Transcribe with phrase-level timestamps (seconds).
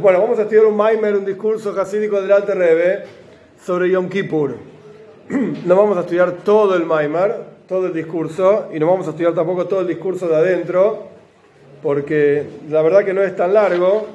[0.00, 3.02] Bueno, vamos a estudiar un Maimer, un discurso jasídico del Alte Rebbe
[3.60, 4.54] sobre Yom Kippur.
[5.66, 7.34] No vamos a estudiar todo el Maimer,
[7.66, 11.08] todo el discurso, y no vamos a estudiar tampoco todo el discurso de adentro,
[11.82, 14.06] porque la verdad que no es tan largo,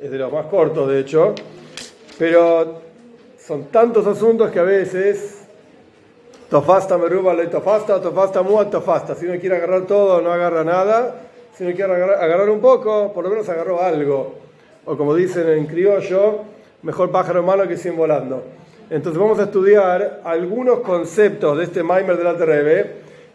[0.00, 1.34] es de los más cortos de hecho,
[2.16, 2.82] pero
[3.36, 5.48] son tantos asuntos que a veces
[6.48, 9.16] tofasta meruba le tofasta, tofasta muat tofasta.
[9.16, 11.22] Si uno quiere agarrar todo, no agarra nada.
[11.56, 14.43] Si uno quiere agarrar un poco, por lo menos agarró algo
[14.86, 16.40] o como dicen en criollo,
[16.82, 18.44] mejor pájaro malo que 100 volando.
[18.90, 22.92] Entonces vamos a estudiar algunos conceptos de este Maimer Alter Rebbe.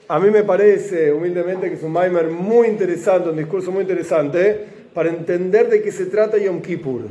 [0.08, 4.66] A mí me parece, humildemente, que es un Maimer muy interesante, un discurso muy interesante,
[4.94, 7.02] para entender de qué se trata Yom Kippur.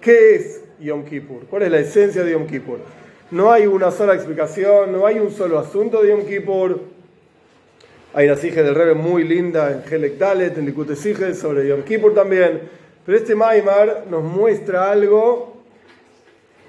[0.00, 1.46] ¿Qué es Yom Kippur?
[1.50, 2.78] ¿Cuál es la esencia de Yom Kippur?
[3.30, 6.80] No hay una sola explicación, no hay un solo asunto de Yom Kippur.
[8.14, 10.94] Hay una sige del Rebbe muy linda en Helek Dalet, en Likute
[11.34, 12.60] sobre Yom Kippur también.
[13.04, 15.56] Pero este Maimar nos muestra algo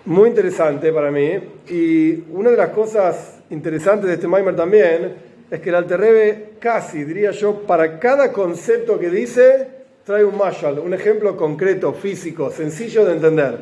[0.06, 1.40] muy interesante para mí.
[1.70, 5.14] Y una de las cosas interesantes de este Maimar también
[5.52, 9.68] es que el Alterrebe casi, diría yo, para cada concepto que dice,
[10.04, 13.58] trae un mashal, un ejemplo concreto, físico, sencillo de entender.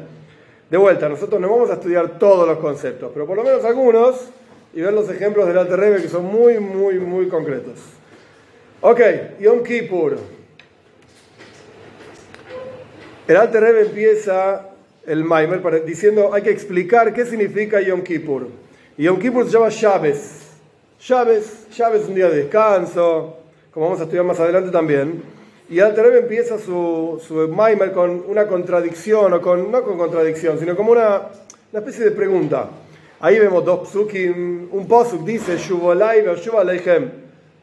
[0.70, 4.30] De vuelta, nosotros no vamos a estudiar todos los conceptos, pero por lo menos algunos
[4.74, 7.80] y ver los ejemplos del Alterrebe que son muy, muy, muy concretos.
[8.80, 9.02] Ok,
[9.42, 10.41] Yom Kippur.
[13.32, 14.72] El Alter Rebbe empieza
[15.08, 18.50] el Maimer diciendo hay que explicar qué significa Yom Kippur.
[18.98, 20.50] Yom Kippur se llama Shabes.
[21.00, 23.38] Shabes, Shabes es un día de descanso,
[23.74, 25.24] como vamos a estudiar más adelante también.
[25.70, 29.98] Y el Alter Rebbe empieza su, su Maimer con una contradicción, o con, no con
[29.98, 31.30] contradicción, sino como una,
[31.72, 32.70] una especie de pregunta.
[33.22, 36.26] Ahí vemos dos psukim, un posuk dice, Shuvolai.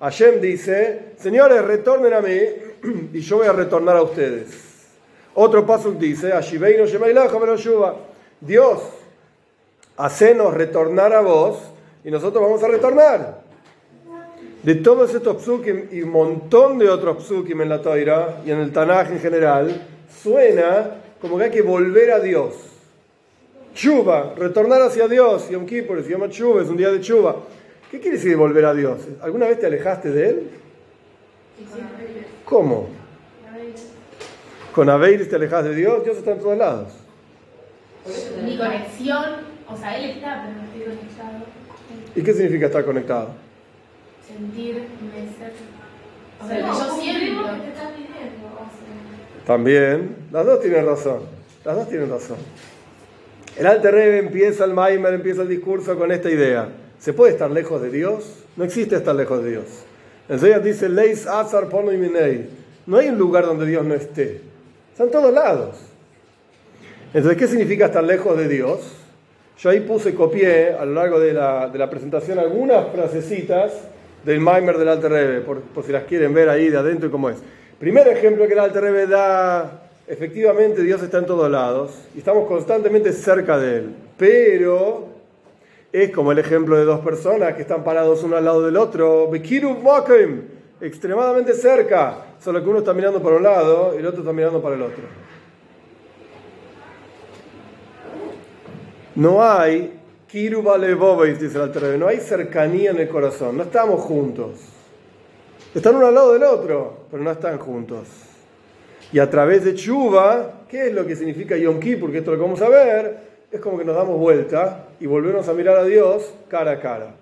[0.01, 2.39] Hashem dice, señores, retornen a mí
[3.13, 4.68] y yo voy a retornar a ustedes.
[5.41, 6.33] Otro paso dice,
[8.41, 8.81] Dios,
[9.97, 11.59] hacenos retornar a vos
[12.05, 13.41] y nosotros vamos a retornar.
[14.65, 18.59] De todos estos psukim y un montón de otros psukim en la Toira y en
[18.59, 19.87] el Tanaj en general,
[20.21, 22.55] suena como que hay que volver a Dios.
[23.75, 25.51] Chuba, retornar hacia Dios.
[25.51, 27.37] Yom Kippur se llama Chuba, es un día de Chuba.
[27.93, 28.99] ¿Qué quiere decir volver a Dios?
[29.23, 30.51] ¿Alguna vez te alejaste de Él?
[32.45, 32.98] ¿Cómo?
[34.79, 36.93] Con Aveiris te alejas de Dios, Dios está en todos lados.
[38.45, 39.25] Mi conexión,
[39.69, 41.45] o sea, Él está, pero no estoy conectado.
[42.15, 43.31] ¿Y qué significa estar conectado?
[44.25, 44.83] Sentirme
[45.37, 45.53] ser.
[46.41, 47.43] O sea, no, yo siento.
[47.61, 48.49] que estás viviendo.
[49.45, 51.23] También, las dos tienen razón.
[51.65, 52.37] Las dos tienen razón.
[53.57, 56.69] El Alter Rebbe empieza el Maimer, empieza el discurso con esta idea.
[57.01, 58.45] ¿Se puede estar lejos de Dios?
[58.55, 59.65] No existe estar lejos de Dios.
[60.29, 62.49] Entonces dice, Leis Azar Pono y
[62.87, 64.47] No hay un lugar donde Dios no esté.
[64.99, 65.77] Están todos lados.
[67.15, 68.81] Entonces, ¿qué significa estar lejos de Dios?
[69.61, 73.75] Yo ahí puse, copié a lo largo de la, de la presentación algunas frasecitas
[74.25, 77.31] del Maimer del Alter Rebbe, por, por, si las quieren ver ahí de adentro cómo
[77.31, 77.37] es.
[77.79, 82.49] Primer ejemplo que el Alter Rebbe da, efectivamente Dios está en todos lados y estamos
[82.49, 85.11] constantemente cerca de Él, pero
[85.93, 89.29] es como el ejemplo de dos personas que están parados uno al lado del otro,
[90.81, 94.61] extremadamente cerca, solo que uno está mirando para un lado y el otro está mirando
[94.63, 95.05] para el otro.
[99.15, 104.61] No hay kiruba dice el no hay cercanía en el corazón, no estamos juntos.
[105.75, 108.07] Están uno al lado del otro, pero no están juntos.
[109.13, 112.03] Y a través de Chuba, ¿qué es lo que significa Yom Kippur?
[112.03, 113.19] Porque esto lo que vamos a ver,
[113.51, 117.15] es como que nos damos vuelta y volvemos a mirar a Dios cara a cara.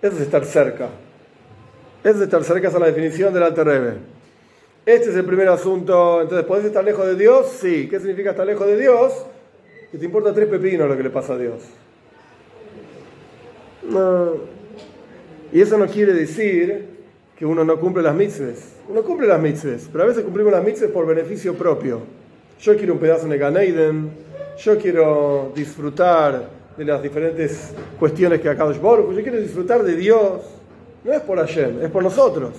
[0.00, 0.88] Eso es estar cerca.
[2.02, 3.92] Es estar cerca a la definición del Alter Rebbe.
[4.86, 6.22] Este es el primer asunto.
[6.22, 7.46] Entonces, ¿puedes estar lejos de Dios?
[7.60, 7.88] Sí.
[7.90, 9.12] ¿Qué significa estar lejos de Dios?
[9.92, 11.62] Que te importa tres pepinos lo que le pasa a Dios.
[13.82, 14.32] No.
[15.52, 16.86] Y eso no quiere decir
[17.36, 18.76] que uno no cumple las mitzvahs.
[18.88, 22.00] Uno cumple las mitzvahs, pero a veces cumplimos las mitzvahs por beneficio propio.
[22.60, 24.10] Yo quiero un pedazo de Ganeiden,
[24.58, 30.59] yo quiero disfrutar de las diferentes cuestiones que acá Baruch, yo quiero disfrutar de Dios.
[31.04, 32.52] No es por Hashem, es por nosotros.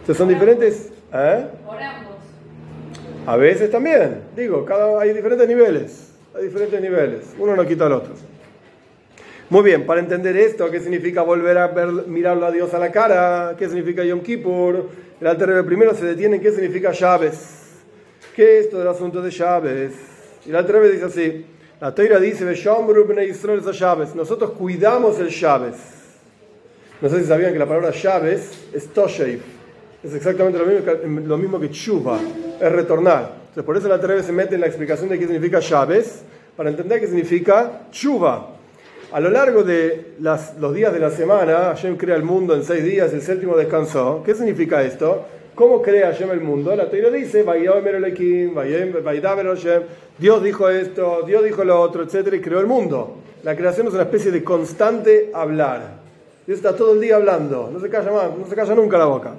[0.00, 0.92] Entonces son diferentes.
[1.12, 1.46] ¿eh?
[3.26, 6.12] A veces también, digo, cada, hay diferentes niveles.
[6.36, 7.34] Hay diferentes niveles.
[7.38, 8.12] Uno no quita al otro.
[9.50, 12.90] Muy bien, para entender esto, ¿qué significa volver a ver, mirarlo a Dios a la
[12.90, 13.54] cara?
[13.58, 14.88] ¿Qué significa Yom Kippur?
[15.20, 17.62] El Alter primero se detiene en qué significa llaves.
[18.34, 19.92] ¿Qué es todo el asunto de llaves?
[20.44, 21.46] Y el Alter dice así:
[21.80, 22.44] La Teira dice:
[24.14, 25.93] Nosotros cuidamos el llaves.
[27.04, 29.42] No sé si sabían que la palabra llaves es tosheif.
[30.02, 33.30] Es exactamente lo mismo que, lo mismo que es retornar.
[33.40, 36.22] Entonces, por eso la Terebe se mete en la explicación de qué significa llaves,
[36.56, 38.52] para entender qué significa chuva.
[39.12, 42.64] A lo largo de las, los días de la semana, Hashem crea el mundo en
[42.64, 44.22] seis días, el séptimo descansó.
[44.24, 45.26] ¿Qué significa esto?
[45.54, 46.74] ¿Cómo crea Hashem el mundo?
[46.74, 47.44] La teoría dice,
[50.18, 52.32] Dios dijo esto, Dios dijo lo otro, etc.
[52.32, 53.18] y creó el mundo.
[53.42, 56.03] La creación es una especie de constante hablar.
[56.46, 59.06] Dios está todo el día hablando, no se calla más, no se calla nunca la
[59.06, 59.32] boca.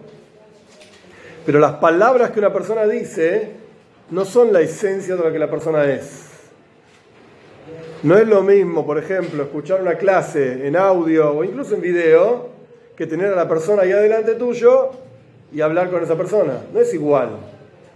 [1.46, 3.52] Pero las palabras que una persona dice
[4.10, 6.26] no son la esencia de lo que la persona es.
[8.04, 12.50] No es lo mismo, por ejemplo, escuchar una clase en audio o incluso en video
[12.96, 14.92] que tener a la persona ahí adelante tuyo
[15.52, 16.54] y hablar con esa persona.
[16.72, 17.30] No es igual.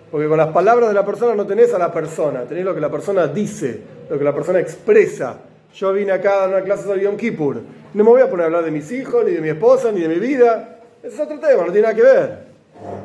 [0.10, 2.82] Porque con las palabras de la persona no tenés a la persona, tenés lo que
[2.82, 5.38] la persona dice, lo que la persona expresa.
[5.76, 7.62] Yo vine acá a dar una clase sobre Yom Kippur.
[7.92, 10.02] No me voy a poner a hablar de mis hijos, ni de mi esposa, ni
[10.02, 10.80] de mi vida.
[11.02, 12.38] Ese es otro tema, no tiene nada que ver.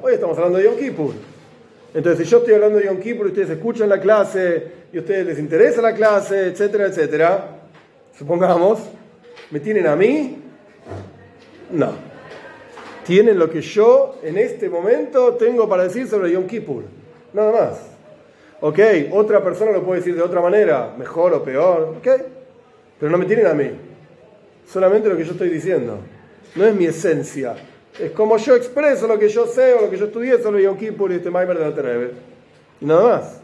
[0.03, 1.15] Hoy estamos hablando de Yom Kippur.
[1.95, 5.01] Entonces, si yo estoy hablando de Yom Kippur y ustedes escuchan la clase y a
[5.01, 7.49] ustedes les interesa la clase, etcétera, etcétera,
[8.19, 8.81] supongamos,
[9.51, 10.43] ¿me tienen a mí?
[11.71, 11.93] No.
[13.07, 16.83] Tienen lo que yo en este momento tengo para decir sobre Yom Kippur.
[17.33, 17.81] Nada más.
[18.61, 18.79] Ok,
[19.13, 22.09] otra persona lo puede decir de otra manera, mejor o peor, ok,
[22.99, 23.94] pero no me tienen a mí.
[24.67, 25.99] Solamente lo que yo estoy diciendo.
[26.55, 27.55] No es mi esencia.
[27.99, 30.77] Es como yo expreso lo que yo sé o lo que yo estudié sobre Yom
[30.77, 32.11] Kippur y este Maimer de la.
[32.81, 33.41] Y nada más.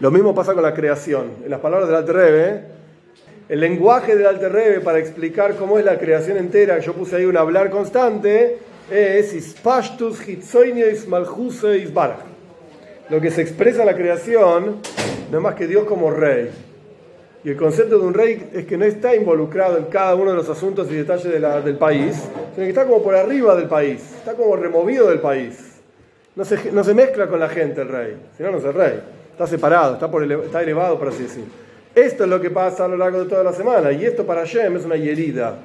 [0.00, 1.32] Lo mismo pasa con la creación.
[1.44, 2.64] En las palabras del Alterrebe,
[3.48, 7.36] el lenguaje del Alterrebe para explicar cómo es la creación entera, yo puse ahí un
[7.36, 8.58] hablar constante,
[8.90, 10.20] es Ispashtus.
[13.08, 14.76] Lo que se expresa en la creación
[15.30, 16.50] no es más que Dios como rey.
[17.46, 20.36] Y el concepto de un rey es que no está involucrado en cada uno de
[20.36, 22.16] los asuntos y detalles del país,
[22.52, 25.56] sino que está como por arriba del país, está como removido del país.
[26.34, 28.74] No se, no se mezcla con la gente el rey, si no, no es el
[28.74, 29.00] rey.
[29.30, 31.44] Está separado, está, por está elevado, por así decir.
[31.94, 33.92] Esto es lo que pasa a lo largo de toda la semana.
[33.92, 35.56] Y esto para Shem es una herida.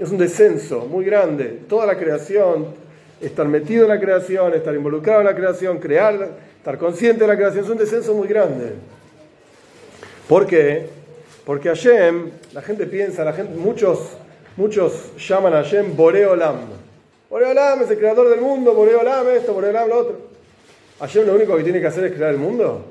[0.00, 1.64] Es un descenso muy grande.
[1.68, 2.68] Toda la creación,
[3.20, 7.36] estar metido en la creación, estar involucrado en la creación, crear, estar consciente de la
[7.36, 8.72] creación, es un descenso muy grande.
[10.28, 10.86] ¿Por qué?
[11.44, 13.98] Porque Hashem, la gente piensa, la gente, muchos,
[14.56, 16.60] muchos llaman a Hashem Boreolam.
[17.28, 20.16] Boreolam es el creador del mundo, Boreolam esto, Boreolam lo otro.
[21.00, 22.86] Hashem lo único que tiene que hacer es crear el mundo.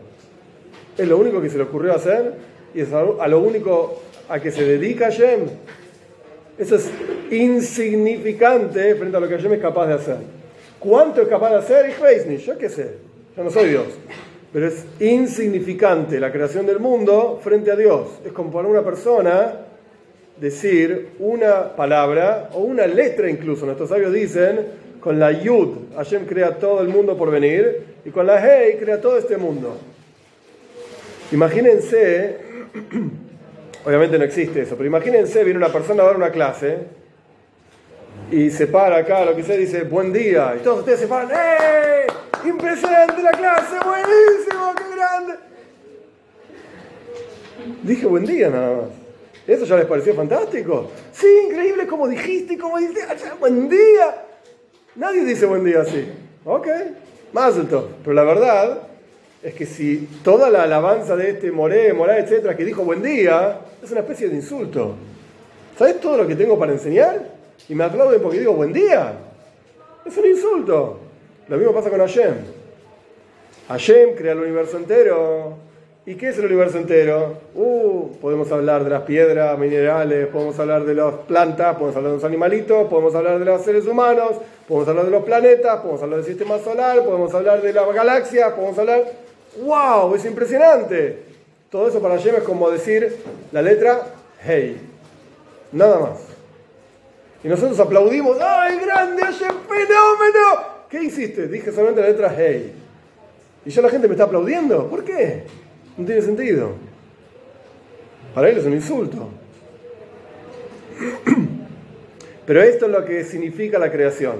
[0.97, 2.33] Es lo único que se le ocurrió hacer
[2.75, 5.47] y es a lo único a que se dedica Hashem.
[6.57, 6.91] Eso es
[7.31, 10.17] insignificante frente a lo que Hashem es capaz de hacer.
[10.77, 12.37] ¿Cuánto es capaz de hacer?
[12.37, 12.91] Yo qué sé,
[13.35, 13.85] yo no soy Dios.
[14.53, 18.07] Pero es insignificante la creación del mundo frente a Dios.
[18.23, 19.61] Es como para una persona
[20.39, 23.65] decir una palabra o una letra incluso.
[23.65, 24.59] Nuestros sabios dicen,
[24.99, 29.01] con la Yud, Hashem crea todo el mundo por venir, y con la Hei crea
[29.01, 29.77] todo este mundo.
[31.31, 32.37] Imagínense,
[33.85, 36.77] obviamente no existe eso, pero imagínense, viene una persona a dar una clase
[38.31, 41.31] y se para acá, lo que sea, dice, buen día, y todos ustedes se paran,
[41.31, 42.07] ¡eh!
[42.45, 45.33] Impresionante la clase, buenísimo, qué grande.
[47.83, 48.89] Dije buen día nada más.
[49.47, 50.89] ¿Eso ya les pareció fantástico?
[51.11, 53.01] Sí, increíble como dijiste, como dijiste,
[53.39, 54.25] buen día.
[54.95, 56.05] Nadie dice buen día así.
[56.45, 56.67] Ok,
[57.33, 57.89] más alto.
[58.03, 58.87] Pero la verdad
[59.41, 63.59] es que si toda la alabanza de este Moré, Morá, etcétera, que dijo buen día,
[63.81, 64.95] es una especie de insulto.
[65.77, 67.29] ¿Sabes todo lo que tengo para enseñar?
[67.67, 69.13] Y me aplauden porque digo buen día.
[70.05, 70.99] Es un insulto.
[71.47, 72.33] Lo mismo pasa con Hashem.
[73.67, 75.57] Hashem crea el universo entero.
[76.05, 77.37] ¿Y qué es el universo entero?
[77.55, 82.17] Uh, podemos hablar de las piedras, minerales, podemos hablar de las plantas, podemos hablar de
[82.17, 84.31] los animalitos, podemos hablar de los seres humanos,
[84.67, 88.53] podemos hablar de los planetas, podemos hablar del sistema solar, podemos hablar de la galaxia,
[88.53, 89.03] podemos hablar...
[89.61, 90.15] ¡Wow!
[90.15, 91.19] Es impresionante.
[91.69, 94.01] Todo eso para Hashem es como decir la letra
[94.45, 94.77] Hey.
[95.71, 96.19] Nada más.
[97.43, 100.72] Y nosotros aplaudimos, ¡ay, grande Hashem, fenómeno!
[100.93, 101.47] ¿Qué hiciste?
[101.47, 102.71] Dije solamente la letra hey.
[103.65, 104.87] Y ya la gente me está aplaudiendo.
[104.87, 105.41] ¿Por qué?
[105.97, 106.73] No tiene sentido.
[108.35, 109.27] Para él es un insulto.
[112.45, 114.35] Pero esto es lo que significa la creación.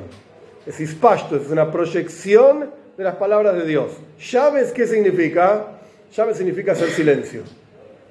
[0.68, 3.94] Es ispasto, es una proyección de las palabras de Dios.
[4.20, 5.80] Llaves, ¿qué significa?
[6.16, 7.42] Llave significa hacer silencio.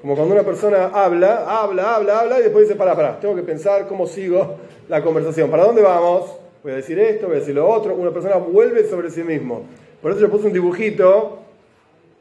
[0.00, 3.42] Como cuando una persona habla, habla, habla, habla y después dice, para, para, tengo que
[3.42, 4.56] pensar cómo sigo
[4.88, 5.48] la conversación.
[5.48, 6.41] ¿Para dónde vamos?
[6.62, 7.94] Voy a decir esto, voy a decir lo otro.
[7.94, 9.64] Una persona vuelve sobre sí mismo.
[10.00, 11.38] Por eso yo puse un dibujito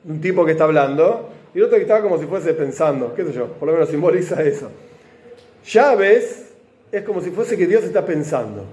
[0.03, 3.13] de un tipo que está hablando y el otro que estaba como si fuese pensando,
[3.13, 4.69] qué sé yo, por lo menos simboliza eso.
[5.65, 6.53] Llaves
[6.91, 8.63] es como si fuese que Dios está pensando.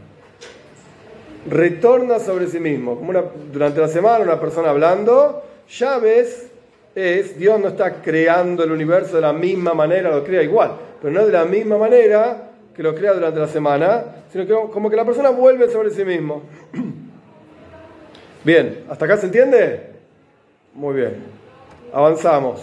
[1.48, 2.96] Retorna sobre sí mismo.
[2.96, 6.50] Como una, durante la semana una persona hablando Llaves
[6.94, 11.12] es, Dios no está creando el universo de la misma manera, lo crea igual, pero
[11.12, 12.47] no de la misma manera
[12.78, 16.04] que lo crea durante la semana, sino que como que la persona vuelve sobre sí
[16.04, 16.42] mismo.
[18.44, 19.94] Bien, ¿hasta acá se entiende?
[20.74, 21.16] Muy bien,
[21.92, 22.62] avanzamos.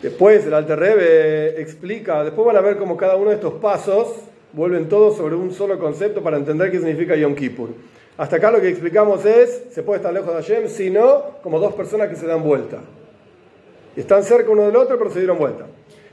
[0.00, 4.18] Después el Alter Rebbe explica, después van a ver cómo cada uno de estos pasos
[4.52, 7.70] vuelven todos sobre un solo concepto para entender qué significa Yom Kippur.
[8.16, 11.74] Hasta acá lo que explicamos es, se puede estar lejos de Hashem, sino como dos
[11.74, 12.78] personas que se dan vuelta.
[13.96, 15.66] Están cerca uno del otro, pero se dieron vuelta.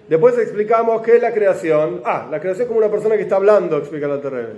[0.08, 2.02] Después explicamos qué es la creación.
[2.06, 4.54] Ah, la creación como una persona que está hablando, explica el Alter Rebbe.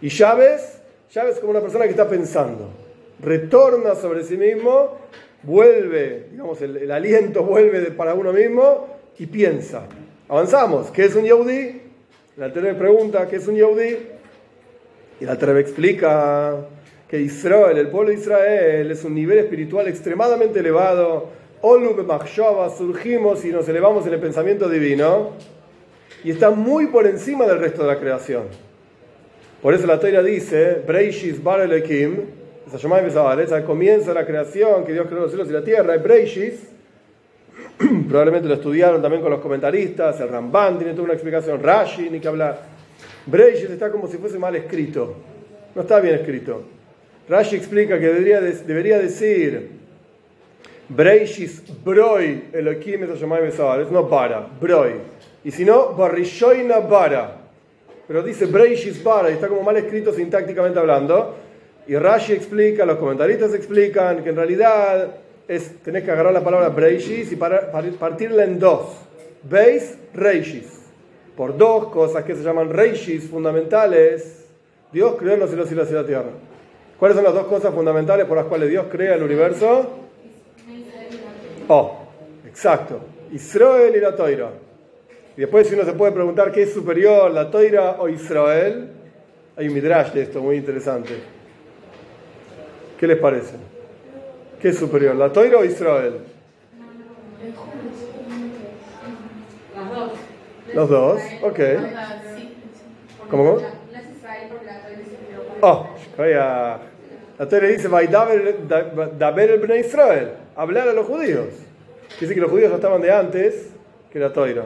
[0.00, 0.80] Y llaves,
[1.12, 2.70] llaves como una persona que está pensando.
[3.20, 4.98] Retorna sobre sí mismo
[5.42, 8.86] vuelve, digamos, el, aliento vuelve para uno mismo
[9.18, 9.86] y piensa.
[10.28, 10.90] Avanzamos.
[10.90, 11.82] ¿Qué es un Yehudi?
[12.36, 13.96] La Terebe pregunta, ¿qué es un Yehudi?
[15.20, 16.56] Y la Terebe explica
[17.08, 21.28] que Israel, el pueblo de Israel, es un nivel espiritual extremadamente elevado.
[21.66, 22.06] Olub
[22.76, 25.30] surgimos y nos elevamos en el pensamiento divino
[26.22, 28.42] y está muy por encima del resto de la creación.
[29.62, 32.18] Por eso la Torah dice, Breishis Bar Elohim,
[32.70, 36.68] al comienzo de la creación, que Dios creó los cielos y la tierra, Breishis,
[38.08, 42.20] probablemente lo estudiaron también con los comentaristas, el Ramban tiene toda una explicación, Rashi, ni
[42.20, 42.60] que hablar.
[43.24, 45.14] Breishis está como si fuese mal escrito,
[45.74, 46.62] no está bien escrito.
[47.26, 49.83] Rashi explica que debería, debería decir
[50.88, 54.92] Breishis Broi Elohim es no para, Broi.
[55.44, 57.36] Y si no, Barishoina Bara.
[58.06, 61.36] Pero dice Breishis Bara y está como mal escrito sintácticamente hablando.
[61.86, 65.16] Y Rashi explica, los comentaristas explican que en realidad
[65.48, 68.96] es, tenés que agarrar la palabra Breishis y partirla en dos.
[69.42, 70.80] Beis, Reishis.
[71.36, 74.46] Por dos cosas que se llaman Reishis fundamentales,
[74.92, 76.30] Dios creó los cielos y la tierra.
[76.98, 80.03] ¿Cuáles son las dos cosas fundamentales por las cuales Dios crea el universo?
[81.68, 81.98] Oh,
[82.46, 83.00] exacto.
[83.32, 84.50] Israel y la Toira.
[85.36, 88.90] Y después si uno se puede preguntar qué es superior, la Toira o Israel,
[89.56, 91.14] hay un midrash de esto muy interesante.
[92.98, 93.54] ¿Qué les parece?
[94.60, 96.20] ¿Qué es superior, la Toira o Israel?
[100.72, 101.60] Los dos, ok.
[103.30, 103.58] ¿Cómo?
[105.60, 111.48] Oh, la Toira dice, Daber el Israel, hablar a los judíos.
[112.20, 113.70] Dice que los judíos no estaban de antes
[114.12, 114.64] que la Toira.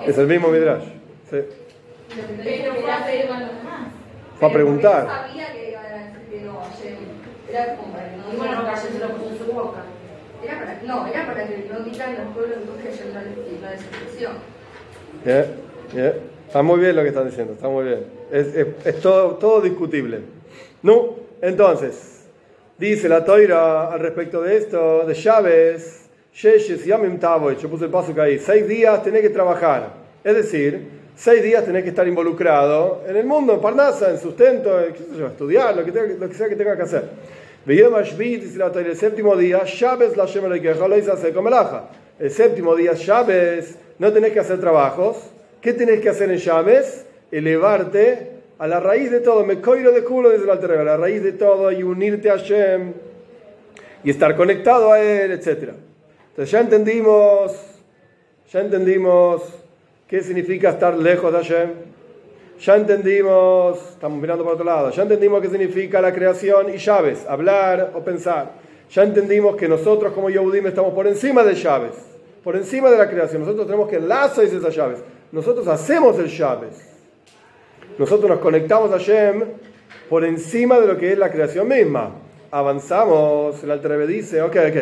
[0.00, 0.84] fue es la el mismo Midrash.
[1.30, 1.63] Sí.
[2.42, 3.92] Pero fue a pedir a los demás.
[4.38, 5.06] Fue a preguntar.
[5.06, 6.98] sabía que iba a decir que no ayer.
[7.50, 8.38] Era como para que no digan.
[8.38, 9.82] Bueno, ayer se lo puso en su boca.
[10.42, 14.32] Era para, no, era para que no digan los pueblos que ayer no les expresión.
[15.24, 15.46] Yeah,
[15.94, 16.14] yeah.
[16.46, 18.04] Está muy bien lo que están diciendo, está muy bien.
[18.30, 20.20] Es, es, es todo, todo discutible.
[20.82, 22.26] No, entonces,
[22.78, 26.04] dice la toira al respecto de esto, de llaves,
[26.34, 29.94] yo puse el paso que ahí, seis días tenés que trabajar.
[30.24, 34.76] Es decir, seis días tenés que estar involucrado en el mundo, en Parnasa, en sustento,
[34.92, 37.04] qué sé yo, estudiar, lo que, tenga, lo que sea que tenga que hacer.
[37.66, 40.24] El séptimo día, llaves la
[42.18, 45.30] El séptimo día, llaves, no tenés que hacer trabajos
[45.64, 47.06] ¿Qué tenés que hacer en llaves?
[47.30, 49.46] Elevarte a la raíz de todo.
[49.46, 52.36] Me coiro de culo desde la tierra, a la raíz de todo y unirte a
[52.36, 52.92] Hashem
[54.04, 55.70] y estar conectado a Él, etc.
[56.28, 57.52] Entonces ya entendimos,
[58.52, 59.42] ya entendimos
[60.08, 61.70] qué significa estar lejos de Hashem.
[62.60, 67.26] Ya entendimos, estamos mirando por otro lado, ya entendimos qué significa la creación y llaves,
[67.28, 68.52] hablar o pensar.
[68.90, 71.92] Ya entendimos que nosotros como Yehudim estamos por encima de llaves,
[72.44, 73.42] por encima de la creación.
[73.42, 75.00] Nosotros tenemos que lazo esas llaves.
[75.32, 76.72] Nosotros hacemos el Shabbat.
[77.98, 79.42] Nosotros nos conectamos a Shem
[80.08, 82.12] por encima de lo que es la creación misma.
[82.52, 84.78] Avanzamos, el Altrebe dice, ok, ok,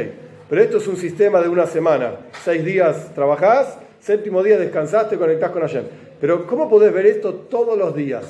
[0.51, 2.17] pero esto es un sistema de una semana.
[2.45, 5.85] Seis días trabajás, séptimo día descansás, te conectás con Hashem.
[6.21, 8.25] Pero ¿cómo podés ver esto todos los días?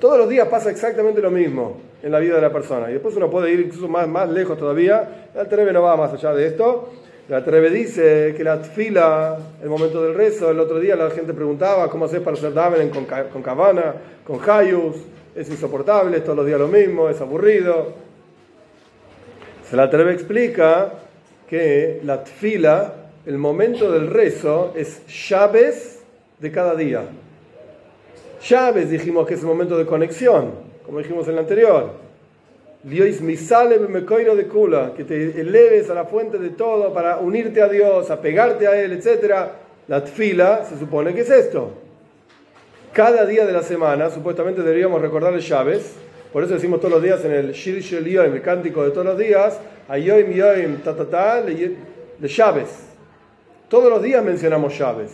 [0.00, 2.90] Todos los días pasa exactamente lo mismo en la vida de la persona.
[2.90, 5.28] Y después uno puede ir incluso más, más lejos todavía.
[5.32, 6.90] El Altrebe no va más allá de esto.
[7.28, 11.32] La Treve dice que la fila, el momento del rezo, el otro día la gente
[11.32, 13.94] preguntaba cómo hacer para hacer daven con, con cabana,
[14.26, 14.96] con hayus,
[15.34, 17.92] es insoportable, todos los días lo mismo, es aburrido.
[19.70, 20.94] Se la Treve explica
[21.48, 22.92] que la fila,
[23.24, 26.02] el momento del rezo, es llaves
[26.38, 27.04] de cada día.
[28.48, 30.50] Llaves dijimos que es el momento de conexión,
[30.84, 31.90] como dijimos en el anterior.
[32.82, 37.62] Dios misale mecoiro de kula, que te eleves a la fuente de todo para unirte
[37.62, 39.34] a Dios, apegarte a Él, etc.
[39.86, 41.70] La tfila se supone que es esto.
[42.92, 45.94] Cada día de la semana, supuestamente deberíamos recordarle llaves,
[46.32, 49.18] por eso decimos todos los días en el Shir Shel el cántico de todos los
[49.18, 51.76] días, Ayoim Yoim, ta ta ta, de
[52.28, 52.91] llaves.
[53.72, 55.10] Todos los días mencionamos llaves.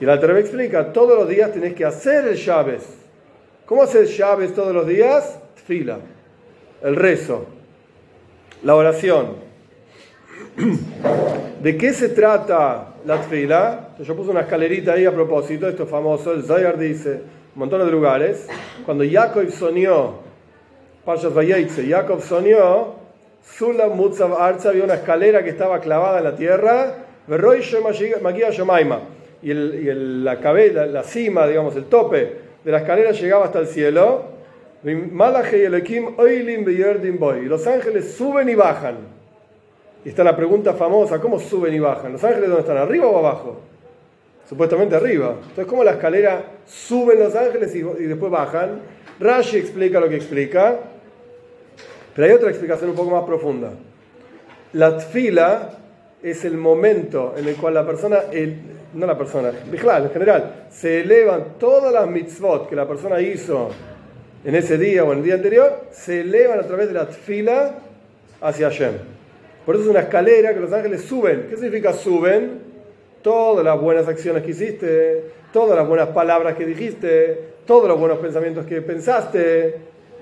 [0.00, 2.82] Y la Terebe explica, todos los días tenés que hacer el llaves.
[3.66, 5.38] ¿Cómo hacer llaves todos los días?
[5.64, 6.00] Fila,
[6.82, 7.46] el rezo,
[8.64, 9.36] la oración.
[11.62, 13.90] ¿De qué se trata la tfila?
[14.00, 17.22] Yo puse una escalerita ahí a propósito, esto es famoso, el Zayar dice,
[17.54, 18.48] un montón de lugares,
[18.84, 20.14] cuando Jacob soñó,
[21.04, 22.96] Pashas Vayeitze, Jacob soñó,
[23.56, 26.96] Sula Mutzav Arza había una escalera que estaba clavada en la tierra,
[27.28, 29.00] Magia Shomaima
[29.42, 33.66] y, el, la cabeza, la cima, digamos, el tope de la escalera llegaba hasta el
[33.66, 34.32] cielo.
[34.84, 34.94] Y
[37.44, 38.96] los ángeles suben y bajan.
[40.04, 42.12] Y está la pregunta famosa, ¿cómo suben y bajan?
[42.12, 42.78] ¿Los ángeles dónde están?
[42.78, 43.60] ¿Arriba o abajo?
[44.48, 45.36] Supuestamente arriba.
[45.40, 48.80] Entonces, ¿cómo la escalera suben los ángeles y, y después bajan?
[49.20, 50.76] Rashi explica lo que explica.
[52.14, 53.70] Pero hay otra explicación un poco más profunda.
[54.72, 55.81] La tfila
[56.22, 58.20] es el momento en el cual la persona,
[58.94, 63.70] no la persona, en general, se elevan todas las mitzvot que la persona hizo
[64.44, 67.74] en ese día o en el día anterior, se elevan a través de la tfila
[68.40, 68.92] hacia Hashem.
[69.64, 71.46] Por eso es una escalera que los ángeles suben.
[71.48, 72.72] ¿Qué significa suben?
[73.22, 78.18] Todas las buenas acciones que hiciste, todas las buenas palabras que dijiste, todos los buenos
[78.18, 79.76] pensamientos que pensaste,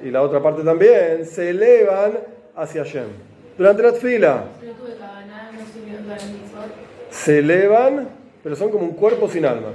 [0.05, 2.19] y la otra parte también, se elevan
[2.57, 3.07] hacia Hashem.
[3.57, 4.45] Durante la tfila.
[7.11, 9.69] Se elevan pero son como un cuerpo sin alma.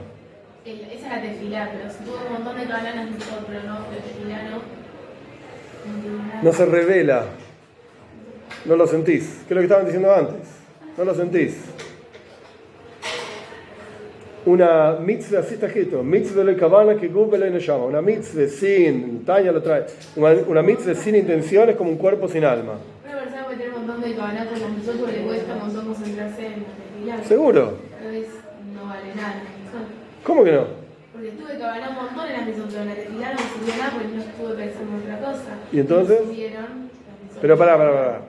[0.66, 3.10] esa es la tefilá, pero si tuvo un montón de cabananas
[3.48, 4.62] pero no, tefilá no.
[6.42, 7.26] No se revela.
[8.66, 9.44] No lo sentís.
[9.48, 10.48] ¿Qué es lo que estaban diciendo antes?
[10.98, 11.56] No lo sentís.
[14.48, 17.86] Una mitzvah, así está escrito, mitzvah de cabana que Google le llama.
[17.86, 22.28] Una mitzvah sin, Tanya lo trae, una, una mitzvah sin intención es como un cuerpo
[22.28, 22.74] sin alma.
[23.04, 25.85] Una persona puede tener un montón de cabanatas con nosotros le cuesta un montón
[26.26, 27.74] concentrarse en la Seguro.
[30.24, 30.64] ¿Cómo que no?
[31.14, 34.08] Porque tuve que hablar un montón en las misotonas, la tefilá no sirvió nada porque
[34.08, 35.50] no estuve pensando en otra cosa.
[35.72, 36.22] ¿Y entonces?
[37.42, 38.22] Pero pará, pará, pará.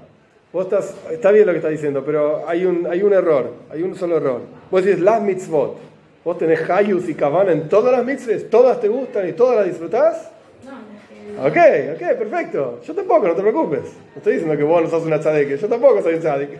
[0.52, 3.82] Vos estás, está bien lo que estás diciendo, pero hay un, hay un error, hay
[3.82, 4.42] un solo error.
[4.70, 5.78] Vos decís las mitzvot.
[6.24, 9.66] Vos tenés hayus y kavana en todas las mitzvahs, todas te gustan y todas las
[9.66, 10.30] disfrutás.
[10.64, 11.56] No, Ok,
[11.94, 12.80] ok, perfecto.
[12.86, 13.82] Yo tampoco, no te preocupes.
[13.82, 16.58] No estoy diciendo que vos no sos una tzadeke, yo tampoco soy un tzadeke.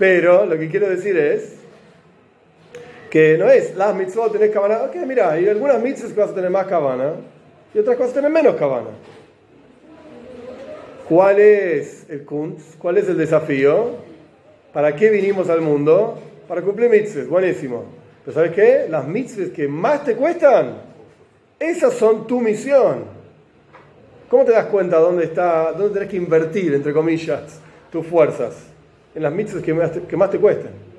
[0.00, 1.56] Pero lo que quiero decir es
[3.10, 4.84] que no es las mitzvot tenés cabana.
[4.84, 7.16] Ok, mira, hay algunas mitzvot que vas a tener más cabana
[7.74, 8.88] y otras a tener menos cabana.
[11.06, 12.24] ¿Cuál es el?
[12.24, 13.96] ¿Cuál es el desafío?
[14.72, 16.18] ¿Para qué vinimos al mundo?
[16.48, 17.28] Para cumplir mitzvot.
[17.28, 17.84] Buenísimo.
[18.24, 18.86] Pero ¿sabes qué?
[18.88, 20.76] Las mitzvot que más te cuestan,
[21.58, 23.04] esas son tu misión.
[24.30, 27.60] ¿Cómo te das cuenta dónde está, dónde tenés que invertir, entre comillas,
[27.92, 28.69] tus fuerzas?
[29.14, 30.90] En las mitzvot que más te, que más te cuesten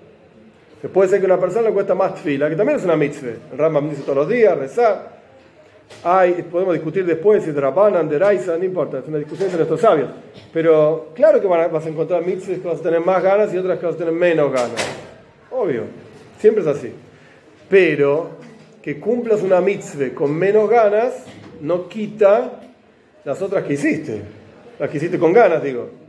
[0.89, 3.33] puede ser que a una persona le cuesta más fila, que también es una mitzvah.
[3.51, 5.21] El Rambam dice todos los días, rezar.
[6.03, 10.09] Hay, podemos discutir después si Drabanan, Deraisa, no importa, es una discusión entre nuestros sabios.
[10.53, 13.77] Pero claro que vas a encontrar mitzvahs que vas a tener más ganas y otras
[13.77, 14.83] que vas a tener menos ganas.
[15.51, 15.83] Obvio,
[16.39, 16.93] siempre es así.
[17.69, 18.29] Pero
[18.81, 21.25] que cumplas una mitzvah con menos ganas
[21.59, 22.61] no quita
[23.23, 24.21] las otras que hiciste.
[24.79, 26.00] Las que hiciste con ganas, digo.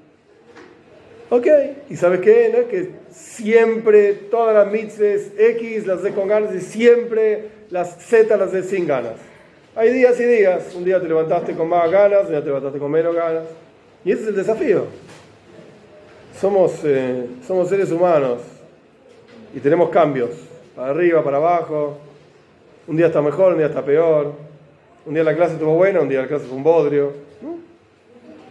[1.34, 1.46] Ok,
[1.88, 2.52] ¿y sabes qué?
[2.54, 2.68] No?
[2.68, 8.52] Que siempre todas las mitzvahs X las de con ganas y siempre las Z las
[8.52, 9.14] de sin ganas.
[9.74, 10.74] Hay días y días.
[10.74, 13.44] Un día te levantaste con más ganas, un día te levantaste con menos ganas.
[14.04, 14.84] Y ese es el desafío.
[16.38, 18.42] Somos, eh, somos seres humanos
[19.54, 20.32] y tenemos cambios.
[20.76, 21.96] Para arriba, para abajo.
[22.86, 24.34] Un día está mejor, un día está peor.
[25.06, 27.14] Un día la clase estuvo buena, un día la clase fue un bodrio.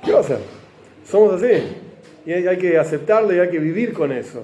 [0.04, 0.40] ¿Qué va a hacer?
[1.06, 1.81] Somos así.
[2.26, 4.44] Y hay que aceptarlo y hay que vivir con eso.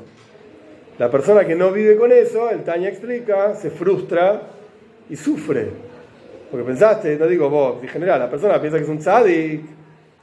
[0.98, 4.42] La persona que no vive con eso, el Taña explica, se frustra
[5.10, 5.68] y sufre.
[6.50, 9.62] Porque pensaste, no digo vos, en general, la persona piensa que es un tzadik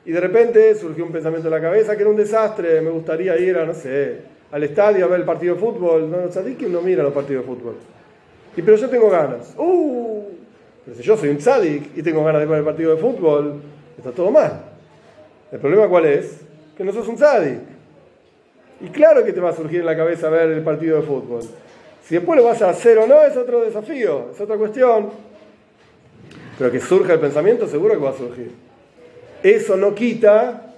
[0.06, 3.36] y de repente surgió un pensamiento en la cabeza que era un desastre, me gustaría
[3.38, 4.18] ir a, no sé,
[4.50, 6.10] al estadio a ver el partido de fútbol.
[6.10, 7.74] No, tzadik no mira los partidos de fútbol.
[8.56, 9.54] Y pero yo tengo ganas.
[9.56, 10.22] ¡Uh!
[10.84, 13.60] Pero si yo soy un tzadik y tengo ganas de ver el partido de fútbol,
[13.96, 14.60] está todo mal.
[15.52, 16.40] ¿El problema cuál es?
[16.76, 17.60] Que no sos un tzadik.
[18.80, 21.42] Y claro que te va a surgir en la cabeza ver el partido de fútbol.
[22.02, 25.10] Si después lo vas a hacer o no es otro desafío, es otra cuestión.
[26.58, 28.50] Pero que surja el pensamiento, seguro que va a surgir.
[29.42, 30.74] Eso no quita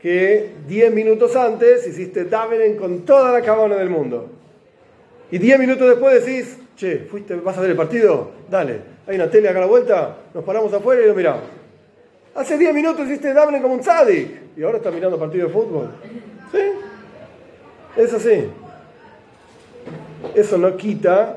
[0.00, 4.28] que 10 minutos antes hiciste Davenen con toda la cabana del mundo.
[5.30, 8.30] Y 10 minutos después decís, che, fuiste, ¿vas a ver el partido?
[8.50, 11.44] Dale, hay una tele acá a la vuelta, nos paramos afuera y lo miramos.
[12.34, 15.88] Hace 10 minutos hiciste Davenen como un tzadik y ahora estás mirando partido de fútbol.
[16.50, 16.58] ¿Sí?
[17.96, 18.48] Es así.
[20.34, 21.36] Eso no quita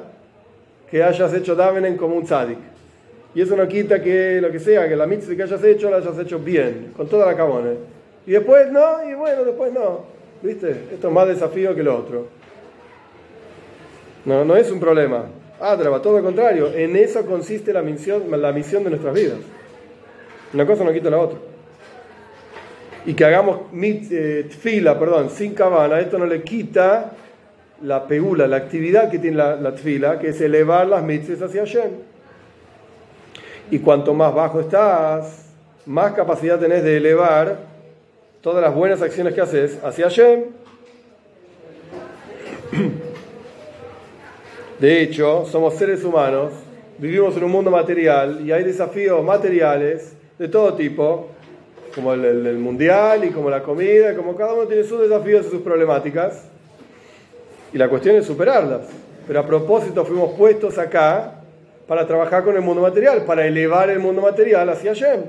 [0.89, 2.60] que hayas hecho Davenen como un tzadik.
[3.34, 5.97] Y eso no quita que lo que sea, que la mitzvah que hayas hecho la
[5.97, 7.71] hayas hecho bien, con toda la cabona.
[8.25, 10.06] Y después no, y bueno, después no.
[10.41, 10.71] ¿Viste?
[10.93, 12.28] Esto es más desafío que lo otro.
[14.23, 15.25] No, no es un problema.
[15.60, 16.71] Adraba, todo lo contrario.
[16.73, 19.39] En eso consiste la misión, la misión de nuestras vidas.
[20.54, 21.38] Una cosa no quita la otra.
[23.06, 27.12] Y que hagamos eh, tfila, perdón, sin cabana, esto no le quita
[27.84, 31.62] la peula, la actividad que tiene la, la tfila, que es elevar las mitzvahs hacia
[31.62, 31.91] Hashem.
[33.70, 35.46] Y cuanto más bajo estás,
[35.86, 37.58] más capacidad tenés de elevar
[38.41, 40.46] todas las buenas acciones que haces hacia Hashem.
[44.80, 46.52] De hecho, somos seres humanos,
[46.98, 51.30] vivimos en un mundo material y hay desafíos materiales de todo tipo,
[51.95, 55.62] como el, mundial y como la comida, como cada uno tiene sus desafíos y sus
[55.62, 56.43] problemáticas.
[57.71, 58.81] Y la cuestión es superarlas.
[59.25, 61.36] Pero a propósito fuimos puestos acá
[61.88, 65.21] para trabajar con el mundo material, para elevar el mundo material hacia Hashem.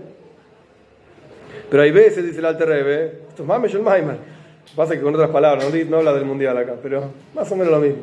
[1.70, 4.16] Pero hay veces, dice el Alter Rebbe, esto es Mamesh el Maimer.
[4.74, 7.72] Pasa que con otras palabras, no, no habla del mundial acá, pero más o menos
[7.72, 8.02] lo mismo.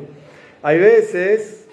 [0.62, 1.66] Hay veces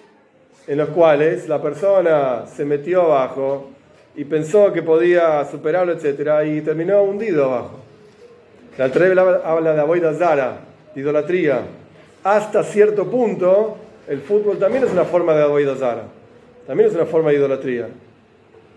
[0.67, 3.69] en los cuales la persona se metió abajo
[4.15, 7.80] y pensó que podía superarlo, etc., y terminó hundido abajo.
[8.78, 10.60] La Alter habla de Aboida Zara,
[10.93, 11.62] de idolatría.
[12.24, 16.04] Hasta cierto punto, el fútbol también es una forma de Aboida Zara
[16.71, 17.88] también es una forma de idolatría.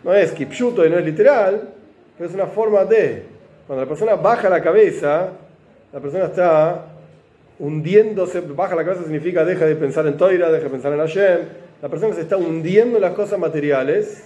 [0.03, 1.69] No es kipshuto y no es literal,
[2.17, 3.23] pero es una forma de.
[3.67, 5.29] Cuando la persona baja la cabeza,
[5.93, 6.87] la persona está
[7.59, 11.41] hundiéndose, baja la cabeza significa deja de pensar en Toira, deja de pensar en Hashem.
[11.81, 14.25] La persona se está hundiendo en las cosas materiales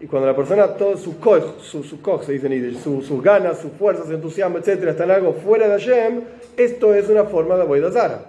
[0.00, 3.72] y cuando la persona, todo su koch, su, su se dice en sus ganas, sus
[3.72, 6.22] fuerzas, su entusiasmo, etcétera, está en algo fuera de Hashem,
[6.56, 8.22] esto es una forma de Aboidazara.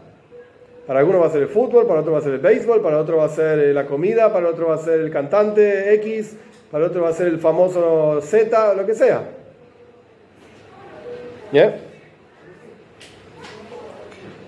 [0.86, 2.98] Para algunos va a ser el fútbol, para otro va a ser el béisbol, para
[2.98, 6.36] otro va a ser eh, la comida, para otro va a ser el cantante X,
[6.70, 9.30] para otro va a ser el famoso Z, lo que sea.
[11.54, 11.76] ¿Bien?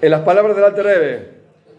[0.01, 1.32] En las palabras del Alter Rebbe,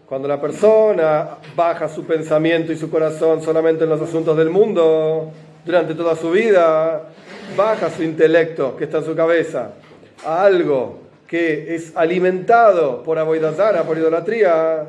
[0.07, 5.31] cuando la persona baja su pensamiento y su corazón solamente en los asuntos del mundo,
[5.65, 7.09] durante toda su vida,
[7.57, 9.71] baja su intelecto que está en su cabeza
[10.23, 14.87] a algo que es alimentado por aboidazara, por idolatría,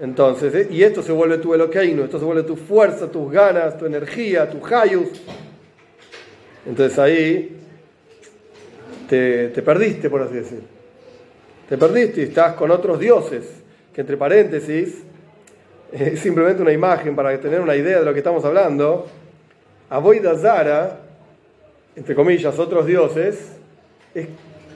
[0.00, 0.68] entonces, ¿eh?
[0.70, 4.48] y esto se vuelve tu eloqueino, esto se vuelve tu fuerza, tus ganas, tu energía,
[4.48, 5.08] tu hayus.
[6.64, 7.58] Entonces ahí
[9.10, 10.62] te, te, perdiste, por así decir.
[11.68, 13.59] Te perdiste y estás con otros dioses,
[13.92, 15.02] que entre paréntesis
[15.92, 19.08] es simplemente una imagen para tener una idea de lo que estamos hablando.
[19.88, 21.00] Aboidazara,
[21.96, 23.56] entre comillas, otros dioses,
[24.14, 24.28] es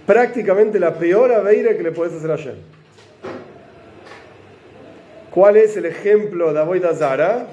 [0.07, 2.55] prácticamente la peor aveira que le puedes hacer a.
[5.31, 7.49] ¿Cuál es el ejemplo de Aboida Zara?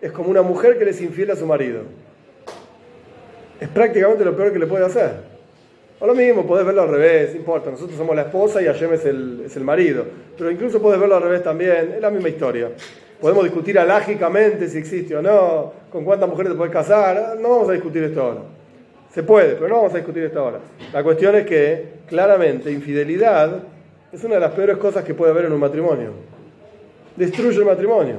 [0.00, 1.82] Es como una mujer que le es infiel a su marido.
[3.58, 5.25] Es prácticamente lo peor que le puede hacer.
[5.98, 7.70] O lo mismo, podés verlo al revés, importa.
[7.70, 10.04] Nosotros somos la esposa y Hashem es el, es el marido.
[10.36, 12.70] Pero incluso podés verlo al revés también, es la misma historia.
[13.20, 17.38] Podemos discutir alágicamente si existe o no, con cuántas mujeres te puedes casar.
[17.40, 18.40] No vamos a discutir esto ahora.
[19.14, 20.60] Se puede, pero no vamos a discutir esto ahora.
[20.92, 23.62] La cuestión es que, claramente, infidelidad
[24.12, 26.10] es una de las peores cosas que puede haber en un matrimonio.
[27.16, 28.16] Destruye el matrimonio.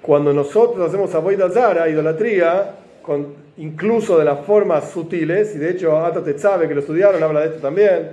[0.00, 6.22] Cuando nosotros hacemos zara, idolatría, con, incluso de las formas sutiles, y de hecho Ata
[6.38, 8.10] sabe que lo estudiaron, habla de esto también.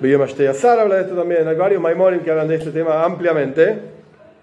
[0.00, 1.46] Villamasteyazar habla de esto también.
[1.46, 3.78] Hay varios Maimorim que hablan de este tema ampliamente.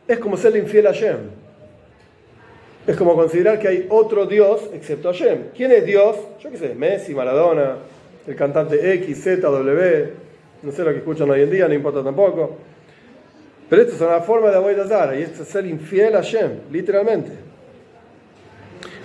[0.07, 1.17] Es como ser infiel a Shem.
[2.87, 5.49] Es como considerar que hay otro Dios excepto Hashem.
[5.55, 6.15] ¿Quién es Dios?
[6.39, 7.75] Yo qué sé, Messi, Maradona,
[8.25, 10.13] el cantante X, Z, W,
[10.63, 12.57] no sé lo que escuchan hoy en día, no importa tampoco.
[13.69, 17.48] Pero esto es una forma de Avodah y esto es ser infiel a Hashem, literalmente.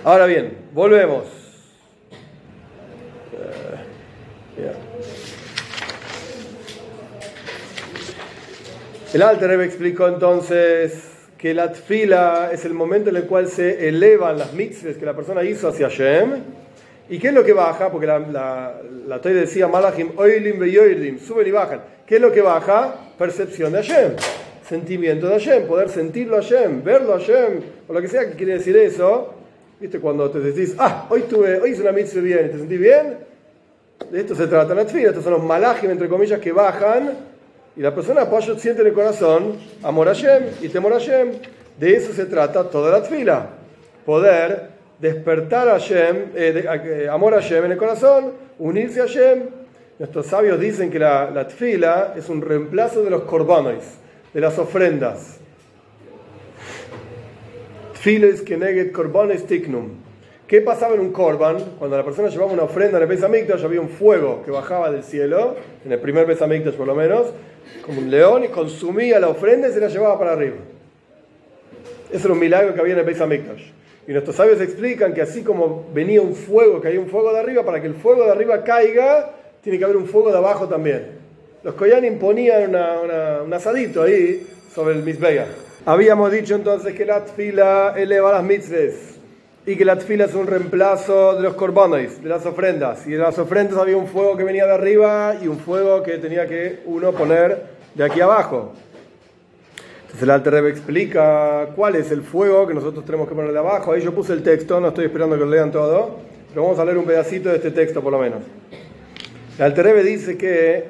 [0.05, 1.23] Ahora bien, volvemos.
[4.59, 4.71] Eh,
[9.15, 14.37] el Alter explicó entonces que la tfila es el momento en el cual se elevan
[14.37, 16.33] las mitzvahs que la persona hizo hacia Hashem.
[17.09, 17.91] ¿Y qué es lo que baja?
[17.91, 21.81] Porque la, la, la decía Malachim, oilim suben y bajan.
[22.05, 22.93] ¿Qué es lo que baja?
[23.17, 24.11] Percepción de Hashem.
[24.69, 28.35] sentimiento de Hashem, poder sentirlo a Hashem, verlo a Hashem, o lo que sea que
[28.35, 29.34] quiere decir eso.
[29.85, 29.99] ¿Viste?
[29.99, 33.19] Cuando te decís, ah, hoy, tuve, hoy hice una mitzvah bien, ¿te sentí bien?
[34.09, 37.11] De esto se trata la tfila, estos son los malajim, entre comillas, que bajan,
[37.75, 41.33] y la persona apoyo siente en el corazón amor a Hashem y temor a Hashem.
[41.77, 43.47] De eso se trata toda la tfila,
[44.07, 44.69] poder
[44.99, 49.43] despertar a Hashem, eh, amor a Hashem en el corazón, unirse a Hashem.
[49.99, 53.83] Nuestros sabios dicen que la, la tfila es un reemplazo de los korbanos,
[54.33, 55.41] de las ofrendas.
[58.05, 59.87] Tfiles keneget korbanes tiknum.
[60.47, 61.57] ¿Qué pasaba en un korban?
[61.79, 65.01] Cuando la persona llevaba una ofrenda en el Besamikdash, había un fuego que bajaba del
[65.01, 67.25] cielo, en el primer Besamikdash por lo menos,
[67.83, 70.57] como un león, y consumía la ofrenda y se la llevaba para arriba.
[72.11, 73.71] Ese era un milagro que había en el Besamikdash.
[74.07, 77.39] Y nuestros sabios explican que así como venía un fuego, que hay un fuego de
[77.39, 80.67] arriba, para que el fuego de arriba caiga, tiene que haber un fuego de abajo
[80.67, 81.07] también.
[81.63, 85.47] Los Koyanim ponían un asadito ahí sobre el Mizbeya.
[85.87, 89.19] Habíamos dicho entonces que la tfila eleva las mitzvahs
[89.67, 93.05] y que la tfila es un reemplazo de los korbanos, de las ofrendas.
[93.05, 96.17] Y de las ofrendas había un fuego que venía de arriba y un fuego que
[96.17, 98.73] tenía que uno poner de aquí abajo.
[100.01, 103.59] Entonces el Alter Rebbe explica cuál es el fuego que nosotros tenemos que poner de
[103.59, 103.91] abajo.
[103.91, 106.15] Ahí yo puse el texto, no estoy esperando que lo lean todo,
[106.49, 108.41] pero vamos a leer un pedacito de este texto por lo menos.
[109.59, 110.85] El Alter Rebbe dice que,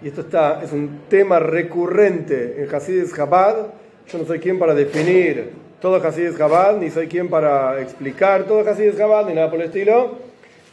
[0.00, 3.74] y esto está, es un tema recurrente en Hasidis Chabad,
[4.10, 8.68] yo no soy quien para definir todo Hasidis Chabad, ni soy quien para explicar todo
[8.68, 10.18] Hasidis Chabad, ni nada por el estilo.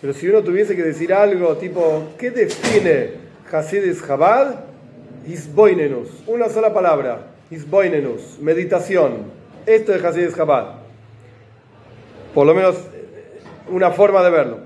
[0.01, 3.11] Pero si uno tuviese que decir algo tipo, ¿qué define
[3.51, 4.55] Hasidis Chabad?
[5.27, 9.31] Isboinenus, una sola palabra, Isboinenus, meditación.
[9.65, 10.75] Esto es Hasidis Chabad.
[12.33, 12.75] Por lo menos
[13.69, 14.57] una forma de verlo.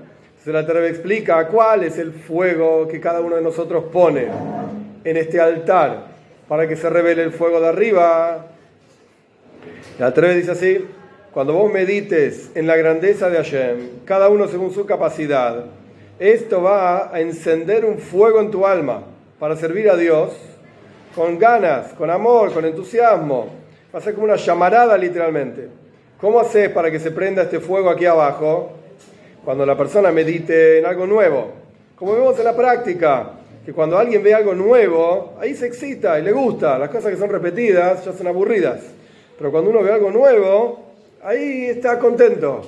[0.42, 4.28] Se la Terebe explica cuál es el fuego que cada uno de nosotros pone
[5.04, 6.06] en este altar
[6.48, 8.51] para que se revele el fuego de arriba
[9.98, 10.84] la Treve dice así,
[11.32, 15.66] cuando vos medites en la grandeza de Hashem, cada uno según su capacidad,
[16.18, 19.02] esto va a encender un fuego en tu alma
[19.38, 20.32] para servir a Dios
[21.14, 23.50] con ganas, con amor, con entusiasmo.
[23.94, 25.68] Va a ser como una llamarada literalmente.
[26.20, 28.72] ¿Cómo haces para que se prenda este fuego aquí abajo?
[29.44, 31.52] Cuando la persona medite en algo nuevo.
[31.96, 33.32] Como vemos en la práctica,
[33.64, 36.78] que cuando alguien ve algo nuevo, ahí se excita y le gusta.
[36.78, 38.80] Las cosas que son repetidas ya son aburridas.
[39.38, 40.80] Pero cuando uno ve algo nuevo,
[41.22, 42.62] ahí está contento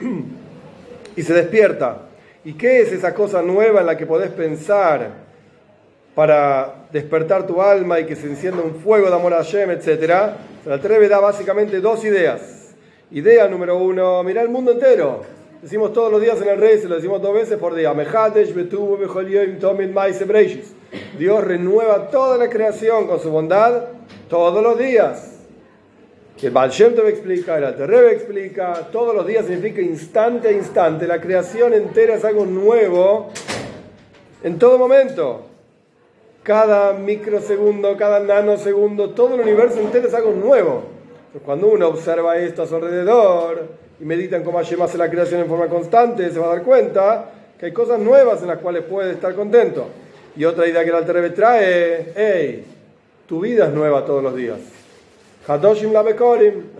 [1.16, 2.02] y se despierta.
[2.44, 5.24] ¿Y qué es esa cosa nueva en la que podés pensar
[6.14, 10.36] para despertar tu alma y que se encienda un fuego de amor a Hashem, etcétera?
[10.66, 12.74] El Treve da básicamente dos ideas.
[13.10, 15.22] Idea número uno, mira el mundo entero.
[15.62, 17.94] Decimos todos los días en el rey, se lo decimos dos veces por día.
[21.18, 23.84] Dios renueva toda la creación con su bondad
[24.28, 25.33] todos los días.
[26.42, 31.06] El Baal explica, el Alterrebe explica, todos los días significa instante a instante.
[31.06, 33.30] La creación entera es algo nuevo
[34.42, 35.46] en todo momento.
[36.42, 40.82] Cada microsegundo, cada nanosegundo, todo el universo entero es algo nuevo.
[41.44, 43.68] cuando uno observa esto a su alrededor
[43.98, 46.62] y medita en cómo Hashem hace la creación en forma constante, se va a dar
[46.62, 49.86] cuenta que hay cosas nuevas en las cuales puede estar contento.
[50.36, 52.66] Y otra idea que el Alterrebe trae, hey,
[53.26, 54.58] tu vida es nueva todos los días.
[55.46, 56.70] Hadoshim Labekorim,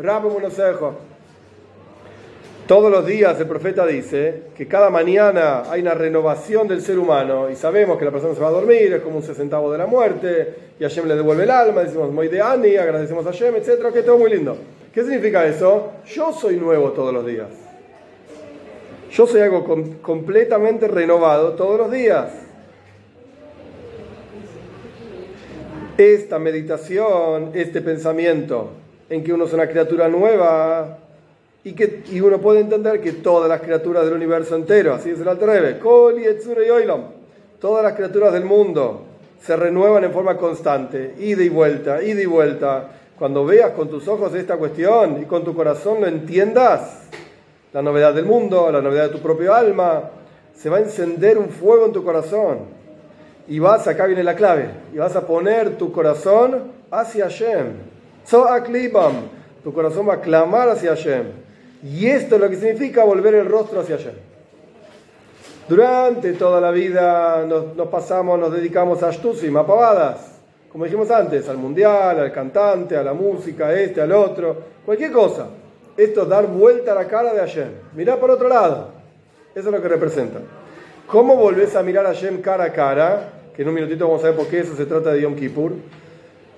[2.67, 7.51] Todos los días el profeta dice que cada mañana hay una renovación del ser humano
[7.51, 9.87] y sabemos que la persona se va a dormir, es como un sesentavo de la
[9.87, 13.93] muerte, y Hashem le devuelve el alma, decimos Moideani, agradecemos a Hashem, etc.
[13.93, 14.57] Que todo muy lindo.
[14.95, 15.93] ¿Qué significa eso?
[16.07, 17.49] Yo soy nuevo todos los días.
[19.11, 19.65] Yo soy algo
[20.01, 22.44] completamente renovado todos los días.
[25.97, 28.71] Esta meditación, este pensamiento
[29.09, 30.99] en que uno es una criatura nueva
[31.63, 35.21] y que y uno puede entender que todas las criaturas del universo entero, así es
[35.21, 35.81] el Alter
[37.61, 39.05] todas las criaturas del mundo
[39.41, 42.89] se renuevan en forma constante, ida y vuelta, ida y vuelta.
[43.19, 47.03] Cuando veas con tus ojos esta cuestión y con tu corazón lo entiendas,
[47.73, 50.11] la novedad del mundo, la novedad de tu propio alma,
[50.55, 52.84] se va a encender un fuego en tu corazón
[53.47, 57.95] y vas, acá viene la clave, y vas a poner tu corazón hacia Hashem.
[59.63, 61.27] Tu corazón va a clamar hacia Hashem.
[61.83, 64.15] Y esto es lo que significa volver el rostro hacia Hashem.
[65.69, 70.33] Durante toda la vida nos, pasamos, nos dedicamos a Shtusim, a pavadas.
[70.71, 75.13] Como dijimos antes, al mundial, al cantante, a la música, a este, al otro, cualquier
[75.13, 75.47] cosa.
[75.97, 77.69] Esto es dar vuelta a la cara de Hashem.
[77.95, 78.89] Mirá por otro lado.
[79.55, 80.41] Eso es lo que representa.
[81.07, 83.34] ¿Cómo volvés a mirar a Hashem cara a cara?
[83.55, 85.73] Que en un minutito vamos a ver por qué eso se trata de Yom Kippur.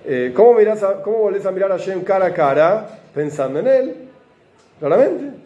[0.05, 2.87] Eh, ¿cómo, mirás a- ¿Cómo volvés a mirar a Hashem cara a cara?
[3.13, 3.95] Pensando en Él,
[4.79, 5.37] claramente.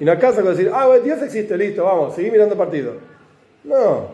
[0.00, 2.94] Y no acaso con decir, ah, Dios existe, listo, vamos, seguí mirando partido.
[3.62, 4.08] No.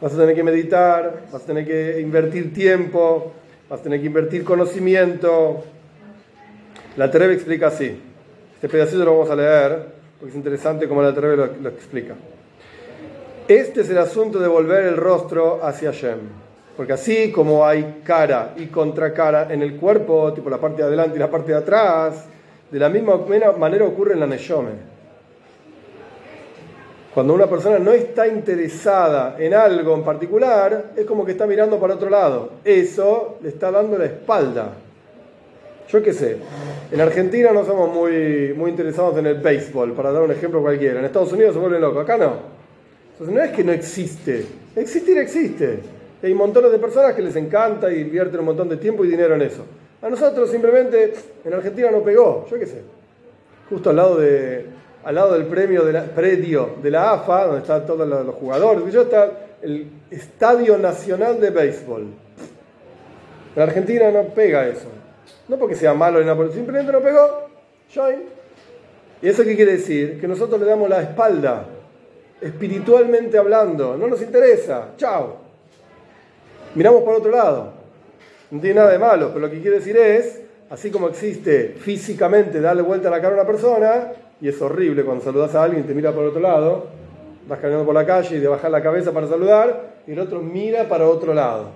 [0.00, 3.32] Vas a tener que meditar, vas a tener que invertir tiempo,
[3.68, 5.64] vas a tener que invertir conocimiento.
[6.96, 8.00] La Terebe explica así.
[8.54, 9.86] Este pedacito lo vamos a leer
[10.18, 12.14] porque es interesante como la Terebe lo, lo explica.
[13.48, 16.18] Este es el asunto de volver el rostro hacia Hashem.
[16.78, 21.16] Porque así como hay cara y contracara en el cuerpo, tipo la parte de adelante
[21.16, 22.24] y la parte de atrás,
[22.70, 23.20] de la misma
[23.58, 24.94] manera ocurre en la Neshome.
[27.12, 31.78] Cuando una persona no está interesada en algo en particular, es como que está mirando
[31.78, 32.50] para otro lado.
[32.64, 34.72] Eso le está dando la espalda.
[35.90, 36.38] Yo qué sé,
[36.90, 40.98] en Argentina no somos muy, muy interesados en el béisbol, para dar un ejemplo cualquiera.
[40.98, 42.53] En Estados Unidos se vuelven locos, acá no.
[43.14, 45.78] Entonces no es que no existe, existir existe.
[46.20, 49.36] Hay montones de personas que les encanta y invierten un montón de tiempo y dinero
[49.36, 49.64] en eso.
[50.02, 52.82] A nosotros simplemente en Argentina no pegó, yo qué sé.
[53.70, 54.66] Justo al lado de,
[55.04, 58.92] al lado del premio de la, predio de la AFA, donde están todos los, jugadores,
[58.92, 59.30] yo está
[59.62, 62.06] el Estadio Nacional de Béisbol.
[63.54, 64.88] En Argentina no pega eso.
[65.46, 67.48] No porque sea malo ni nada, simplemente no pegó.
[69.22, 70.20] ¿Y eso qué quiere decir?
[70.20, 71.66] Que nosotros le damos la espalda,
[72.40, 73.96] espiritualmente hablando.
[73.96, 74.88] No nos interesa.
[74.96, 75.36] Chao.
[76.74, 77.72] Miramos por otro lado.
[78.50, 82.60] No tiene nada de malo, pero lo que quiere decir es, así como existe físicamente
[82.60, 85.84] darle vuelta a la cara a una persona, y es horrible cuando saludas a alguien
[85.84, 86.86] y te mira por otro lado,
[87.48, 90.40] vas caminando por la calle y de bajar la cabeza para saludar, y el otro
[90.40, 91.70] mira para otro lado.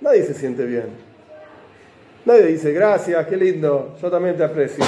[0.00, 0.86] Nadie se siente bien.
[2.24, 4.84] Nadie dice, gracias, qué lindo, yo también te aprecio.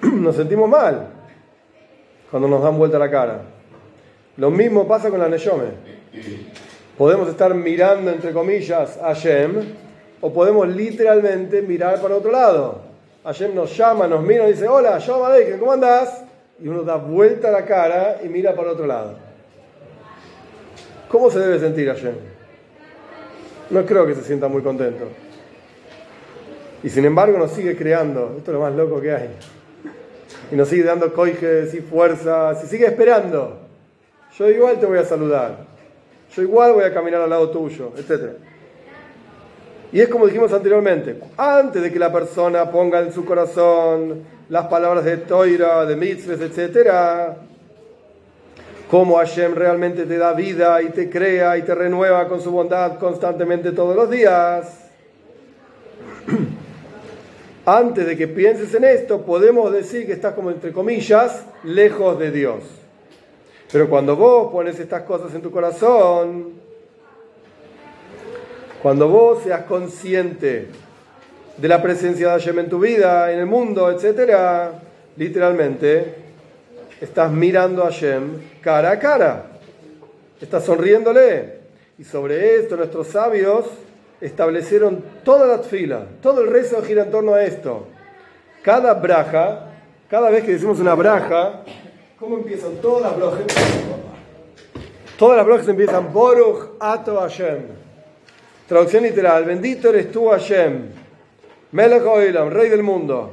[0.02, 1.08] Nos sentimos mal
[2.30, 3.42] cuando nos dan vuelta la cara.
[4.36, 5.66] Lo mismo pasa con la Neyome.
[6.96, 9.52] Podemos estar mirando, entre comillas, a Hashem,
[10.20, 12.80] o podemos literalmente mirar para otro lado.
[13.24, 16.24] Hashem nos llama, nos mira y dice, hola, Shalom Aleichem, ¿cómo andás?
[16.60, 19.16] Y uno da vuelta la cara y mira para otro lado.
[21.08, 22.14] ¿Cómo se debe sentir Hashem?
[23.70, 25.04] No creo que se sienta muy contento.
[26.82, 28.34] Y sin embargo nos sigue creando.
[28.38, 29.28] Esto es lo más loco que hay.
[30.50, 33.60] Y nos sigue dando coijes y fuerzas y sigue esperando.
[34.38, 35.66] Yo igual te voy a saludar.
[36.34, 38.32] Yo igual voy a caminar al lado tuyo, etc.
[39.92, 44.66] Y es como dijimos anteriormente, antes de que la persona ponga en su corazón las
[44.68, 47.36] palabras de Toira, de mitzvahs, etc.,
[48.90, 52.98] cómo Hashem realmente te da vida y te crea y te renueva con su bondad
[52.98, 54.90] constantemente todos los días.
[57.66, 62.30] Antes de que pienses en esto, podemos decir que estás como entre comillas lejos de
[62.30, 62.81] Dios.
[63.72, 66.52] Pero cuando vos pones estas cosas en tu corazón,
[68.82, 70.68] cuando vos seas consciente
[71.56, 74.72] de la presencia de Hashem en tu vida, en el mundo, etc.,
[75.16, 76.16] literalmente
[77.00, 79.46] estás mirando a Hashem cara a cara.
[80.38, 81.62] Estás sonriéndole.
[81.98, 83.64] Y sobre esto nuestros sabios
[84.20, 87.86] establecieron toda la fila, todo el rezo gira en torno a esto.
[88.62, 89.68] Cada braja,
[90.08, 91.62] cada vez que decimos una braja,
[92.22, 93.42] ¿cómo empiezan todas las brojas?
[95.18, 97.62] Todas las brojas empiezan Boruch Ato Hashem.
[98.68, 100.86] Traducción literal, bendito eres tú Hashem,
[101.72, 103.32] Melech Oilam, rey del mundo.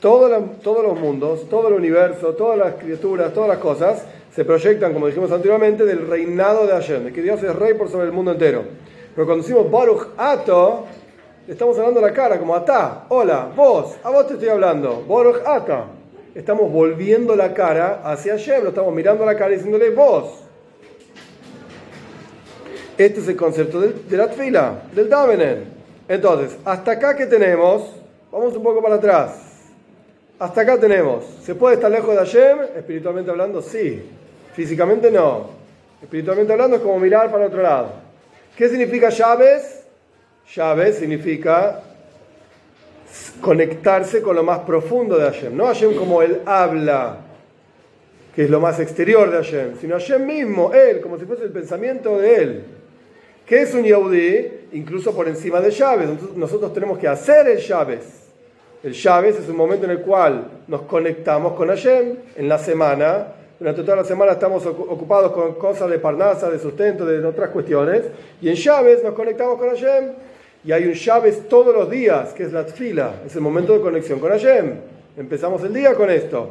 [0.00, 4.46] Todo la, todos los mundos, todo el universo, todas las criaturas, todas las cosas se
[4.46, 8.06] proyectan, como dijimos anteriormente, del reinado de Hashem, de que Dios es rey por sobre
[8.06, 8.64] el mundo entero.
[9.14, 10.86] Pero cuando decimos Baruch Ato,
[11.46, 15.42] estamos hablando a la cara, como Atá, hola, vos, a vos te estoy hablando, Baruch
[15.44, 15.99] Ata.
[16.34, 20.40] Estamos volviendo la cara hacia Hashem, lo estamos mirando a la cara y diciéndole vos.
[22.96, 25.64] Este es el concepto del, de la tfila, del davenen.
[26.06, 27.96] Entonces, hasta acá que tenemos,
[28.30, 29.50] vamos un poco para atrás.
[30.38, 32.58] Hasta acá tenemos, ¿se puede estar lejos de Hashem?
[32.76, 34.02] Espiritualmente hablando, sí.
[34.54, 35.50] Físicamente no.
[36.00, 37.90] Espiritualmente hablando es como mirar para otro lado.
[38.56, 39.84] ¿Qué significa llaves?
[40.54, 41.82] Llaves significa
[43.40, 45.56] conectarse con lo más profundo de Hashem.
[45.56, 47.18] No Hashem como Él habla,
[48.34, 51.50] que es lo más exterior de Hashem, sino Hashem mismo, Él, como si fuese el
[51.50, 52.64] pensamiento de Él.
[53.50, 54.68] ¿Qué es un Yahudí?
[54.72, 56.08] Incluso por encima de llaves.
[56.36, 58.28] Nosotros tenemos que hacer el llaves.
[58.82, 63.26] El llaves es un momento en el cual nos conectamos con Hashem en la semana.
[63.58, 68.04] Durante toda la semana estamos ocupados con cosas de parnasa, de sustento, de otras cuestiones.
[68.40, 70.12] Y en llaves nos conectamos con Hashem.
[70.64, 73.22] Y hay un llaves todos los días, que es la tfila.
[73.26, 74.74] Es el momento de conexión con Hashem.
[75.16, 76.50] Empezamos el día con esto.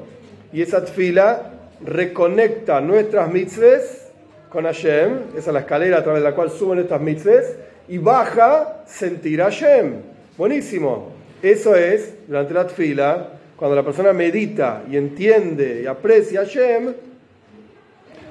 [0.51, 1.51] Y esa tfila
[1.85, 4.07] reconecta nuestras mitzvahs
[4.49, 5.37] con Hashem.
[5.37, 7.55] Esa es la escalera a través de la cual suben estas mitzvahs.
[7.87, 9.93] y baja sentir a Hashem.
[10.37, 11.09] Buenísimo.
[11.41, 16.93] Eso es, durante la fila, cuando la persona medita y entiende y aprecia a Hashem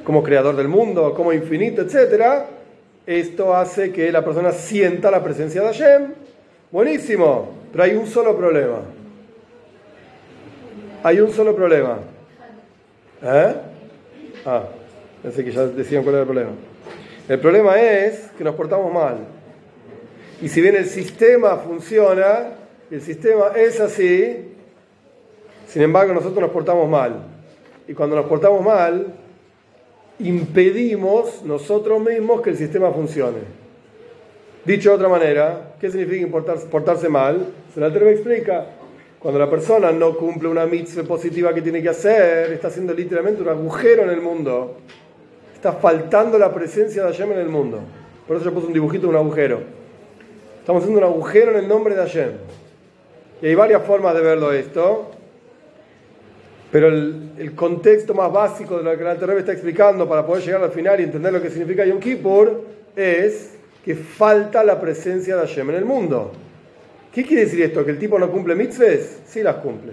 [0.04, 2.57] como creador del mundo, como infinito, etc.,
[3.08, 6.12] esto hace que la persona sienta la presencia de Hashem.
[6.70, 8.80] Buenísimo, pero hay un solo problema.
[11.02, 12.00] Hay un solo problema.
[13.22, 13.54] ¿Eh?
[14.44, 14.64] Ah,
[15.22, 16.50] pensé que ya decían cuál era el problema.
[17.30, 19.16] El problema es que nos portamos mal.
[20.42, 22.50] Y si bien el sistema funciona,
[22.90, 24.54] el sistema es así,
[25.66, 27.22] sin embargo nosotros nos portamos mal.
[27.86, 29.14] Y cuando nos portamos mal,
[30.20, 33.38] impedimos nosotros mismos que el sistema funcione.
[34.64, 36.26] Dicho de otra manera, ¿qué significa
[36.70, 37.46] portarse mal?
[37.72, 38.66] Se la me explica.
[39.18, 43.42] Cuando la persona no cumple una mitzvah positiva que tiene que hacer, está haciendo literalmente
[43.42, 44.76] un agujero en el mundo.
[45.54, 47.80] Está faltando la presencia de Hashem en el mundo.
[48.26, 49.60] Por eso yo puse un dibujito de un agujero.
[50.60, 52.30] Estamos haciendo un agujero en el nombre de Hashem.
[53.42, 55.10] Y hay varias formas de verlo esto.
[56.70, 60.62] Pero el, contexto más básico de lo que el Alter está explicando para poder llegar
[60.62, 62.62] al final y entender lo que significa Yom Kippur
[62.94, 63.54] es
[63.84, 66.32] que falta la presencia de Hashem en el mundo.
[67.12, 67.84] ¿Qué quiere decir esto?
[67.84, 69.22] ¿Que el tipo no cumple mitzvahs?
[69.26, 69.92] Sí las cumple.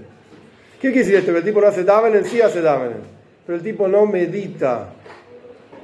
[0.82, 1.32] ¿Qué quiere decir esto?
[1.32, 2.26] ¿Que el tipo no hace davenen?
[2.26, 2.98] Sí hace davenen.
[3.46, 4.90] Pero el tipo no medita.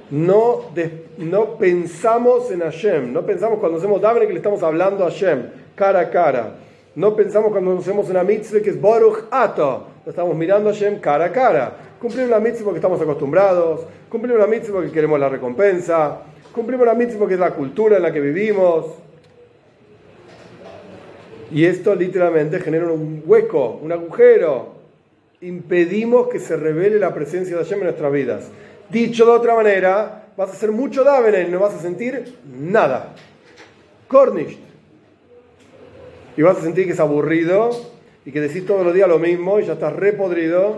[0.10, 0.72] No,
[1.20, 3.14] no pensamos en Hashem.
[3.14, 6.56] No pensamos cuando hacemos davenen que le estamos hablando a Hashem, cara a cara.
[6.94, 9.88] No pensamos cuando hacemos una mitzvah que es Baruch Ato.
[10.06, 11.78] Estamos mirando a Hashem cara a cara.
[12.02, 13.82] Cumplir una mitzvah porque estamos acostumbrados.
[14.10, 16.20] Cumplir una mitzvah porque queremos la recompensa.
[16.54, 18.88] Cumplimos una mitzvah porque es la cultura en la que vivimos.
[21.50, 24.74] Y esto literalmente genera un hueco, un agujero.
[25.40, 28.48] Impedimos que se revele la presencia de Hashem en nuestras vidas.
[28.90, 33.14] Dicho de otra manera, vas a hacer mucho davenen y no vas a sentir nada.
[34.10, 34.71] Cornish.
[36.38, 37.70] Y vas a sentir que es aburrido
[38.26, 40.78] y que decís todos los días lo mismo y ya estás repodrido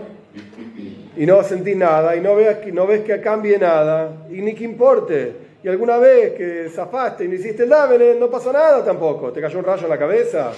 [1.16, 4.64] y no sentís nada y no ves, no ves que cambie nada y ni que
[4.64, 5.44] importe.
[5.62, 9.32] Y alguna vez que zafaste y no hiciste el davene, no pasó nada tampoco.
[9.32, 10.52] ¿Te cayó un rayo en la cabeza?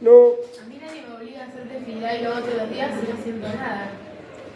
[0.00, 0.32] No.
[0.62, 3.22] A mí nadie me obliga a hacer tefilá y luego todos los días y no
[3.22, 3.90] siento nada.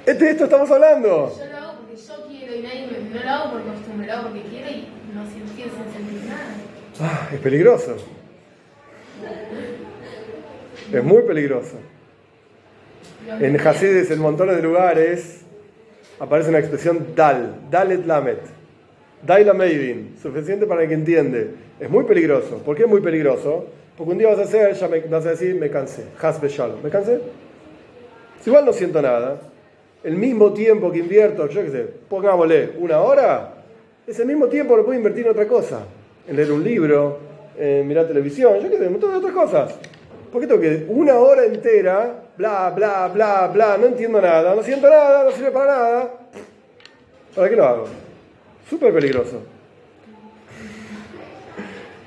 [0.04, 1.32] De esto estamos hablando.
[1.38, 4.12] Yo lo hago porque yo quiero y nadie me, no lo hago por costumbre, lo
[4.12, 6.56] hago porque quiero y no siento sin sentir nada.
[7.00, 7.96] Ah, es peligroso.
[10.92, 11.76] Es muy peligroso.
[13.40, 15.40] En Hasides, en montones de lugares,
[16.20, 18.38] aparece una expresión dal, dalet lamet.
[19.22, 21.50] Daila Meidin, suficiente para el que entiende.
[21.80, 22.58] Es muy peligroso.
[22.58, 23.66] ¿Por qué es muy peligroso?
[23.96, 26.04] Porque un día vas a hacer, ya me, vas a decir, me cansé.
[26.20, 26.82] Hasbe shalom.
[26.82, 27.20] ¿Me cansé?
[28.40, 29.40] Si igual no siento nada,
[30.04, 33.54] el mismo tiempo que invierto, yo qué sé, pongámosle una hora,
[34.06, 35.80] ese mismo tiempo lo puedo invertir en otra cosa.
[36.28, 37.18] En leer un libro,
[37.58, 39.74] en mirar televisión, yo qué sé, un montón de otras cosas.
[40.30, 44.62] ¿Por qué tengo que una hora entera, bla, bla, bla, bla, no entiendo nada, no
[44.62, 46.14] siento nada, no sirve para nada?
[47.34, 47.88] ¿Para qué lo hago?
[48.68, 49.42] Súper peligroso.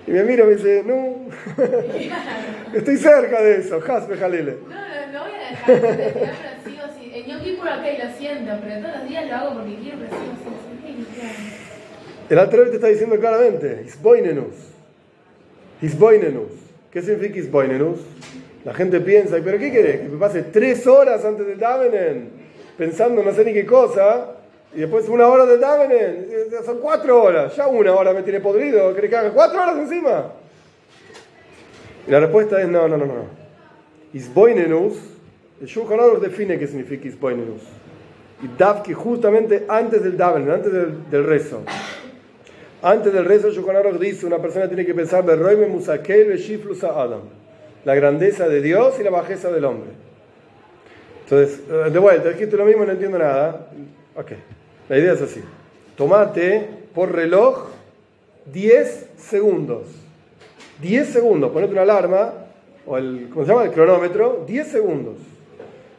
[0.06, 1.16] Y me mira y me dice, no,
[2.74, 4.58] estoy cerca de eso, Hasbe Jalile.
[4.68, 6.32] No, no, no voy a dejar de pero
[6.66, 7.12] sigo así.
[7.14, 10.10] En Yom Kippur ok lo siento, pero todos los días lo hago porque quiero, pero
[10.10, 10.34] sigo
[10.68, 11.08] sentir.
[12.30, 14.69] El alter te está diciendo claramente, Isboinenus.
[15.82, 16.52] Isboinenus.
[16.92, 18.00] ¿Qué significa Isboinenus?
[18.66, 20.02] La gente piensa, ¿pero qué querés?
[20.02, 22.40] Que me pase tres horas antes del Davenen
[22.80, 24.36] pensando no sé ni qué cosa
[24.74, 26.28] y después una hora de Davenen,
[26.66, 27.56] son cuatro horas.
[27.56, 28.96] Ya una hora me tiene podrido.
[28.96, 30.32] ¿Querés que haga cuatro horas encima?
[32.08, 33.26] Y la respuesta es no, no, no, no.
[34.14, 34.98] Isboinenus,
[35.60, 37.64] el Shulchan Aruch define qué significa Isboinenus.
[38.42, 41.64] Y que justamente antes del Davenen, antes del, rezo.
[42.82, 47.22] Antes del rezo, Shulchan dice, una persona tiene que pensar, Adam.
[47.84, 49.90] La grandeza de Dios y la bajeza del hombre.
[51.24, 53.68] Entonces, eh, de vuelta, dijiste lo mismo, no entiendo nada.
[54.16, 54.32] Ok.
[54.88, 55.42] La idea es así.
[55.96, 57.68] Tomate por reloj
[58.52, 59.88] 10 segundos.
[60.82, 61.52] 10 segundos.
[61.52, 62.34] Ponete una alarma,
[62.86, 63.66] o el, ¿cómo se llama?
[63.66, 65.18] El cronómetro, 10 segundos.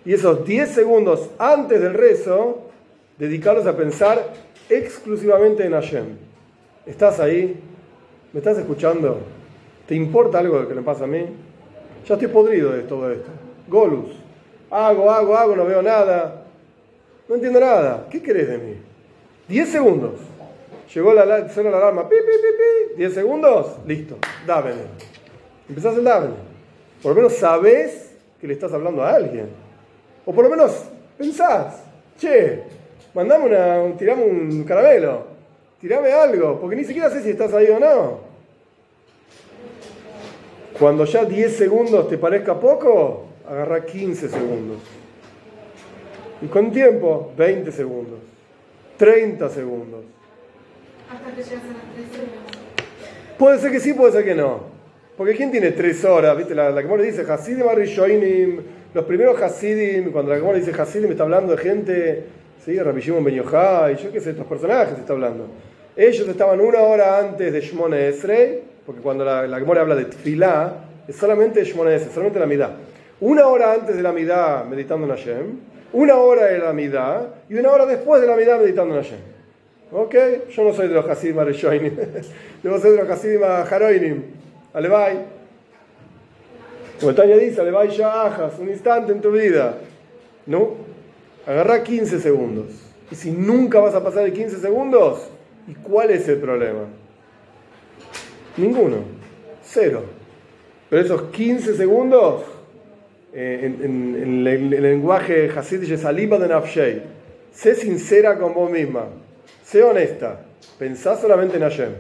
[0.05, 2.71] Y esos 10 segundos antes del rezo,
[3.19, 4.33] dedicarlos a pensar
[4.71, 6.30] exclusivamente en Hashem.
[6.91, 7.57] ¿Estás ahí?
[8.33, 9.21] ¿Me estás escuchando?
[9.87, 11.25] ¿Te importa algo que me pasa a mí?
[12.05, 13.31] Ya estoy podrido de todo esto.
[13.69, 14.11] Golus.
[14.73, 16.43] Hago, hago, hago, no veo nada.
[17.29, 18.09] No entiendo nada.
[18.11, 18.75] ¿Qué querés de mí?
[19.47, 20.15] 10 segundos.
[20.93, 22.09] Llegó la, suena la alarma.
[22.09, 22.97] Pi, pi, pi, pi.
[22.97, 23.77] 10 segundos.
[23.87, 24.17] Listo.
[24.45, 24.83] Dávene.
[25.69, 26.35] Empezás el dávene.
[27.01, 29.49] Por lo menos sabes que le estás hablando a alguien.
[30.27, 30.87] O por lo menos
[31.17, 31.85] pensás.
[32.19, 32.65] Che,
[33.15, 35.30] mandame una, tirame un caramelo.
[35.81, 36.61] Tirame algo.
[36.61, 38.21] Porque ni siquiera sé si estás ahí o no.
[40.79, 44.79] Cuando ya 10 segundos te parezca poco, agarra 15 segundos.
[46.43, 48.19] Y con tiempo, 20 segundos,
[48.97, 50.05] 30 segundos.
[51.13, 53.37] Hasta que llegas a las 3 horas.
[53.39, 54.61] Puede ser que sí, puede ser que no.
[55.19, 56.37] Porque ¿quién tiene 3 horas?
[56.37, 56.55] ¿Viste?
[56.55, 58.61] La, la Gemara dice Hasidim Arishoinim.
[58.95, 62.25] Los primeros Hasidim, cuando la Gemara dice Hasidim, está hablando de gente,
[62.65, 62.79] ¿sí?
[62.79, 65.47] Rabbi Shimon Ben Yochai, yo qué sé, estos personajes está hablando.
[65.97, 70.07] Ellos estaban una hora antes de Shmone Esrei, porque cuando la, la Gemara habla de
[70.07, 70.75] Tfilá,
[71.07, 72.71] es solamente Shmone Esrei, solamente la Midá.
[73.21, 75.59] Una hora antes de la Midá meditando en Hashem,
[75.93, 79.19] una hora de la Midá y una hora después de la Midá meditando en Hashem.
[79.93, 80.15] ¿Ok?
[80.51, 81.97] Yo no soy de los Hasidim Arishoinim,
[82.63, 84.23] yo soy de los Hasidim Haroinim.
[84.73, 85.19] Alevai.
[87.01, 89.75] Como Tania dice, Alevai ya ajas, un instante en tu vida.
[90.47, 90.90] ¿No?
[91.51, 92.67] Agarra 15 segundos.
[93.11, 95.29] Y si nunca vas a pasar de 15 segundos,
[95.67, 96.85] ¿y cuál es el problema?
[98.57, 98.99] Ninguno.
[99.65, 100.05] Cero.
[100.89, 102.45] Pero esos 15 segundos,
[103.33, 107.03] eh, en, el lenguaje hasidic es aliba de nafshei.
[107.53, 109.07] Sé sincera con vos misma.
[109.65, 110.43] Sé honesta.
[110.79, 111.93] Pensá solamente en Hashem.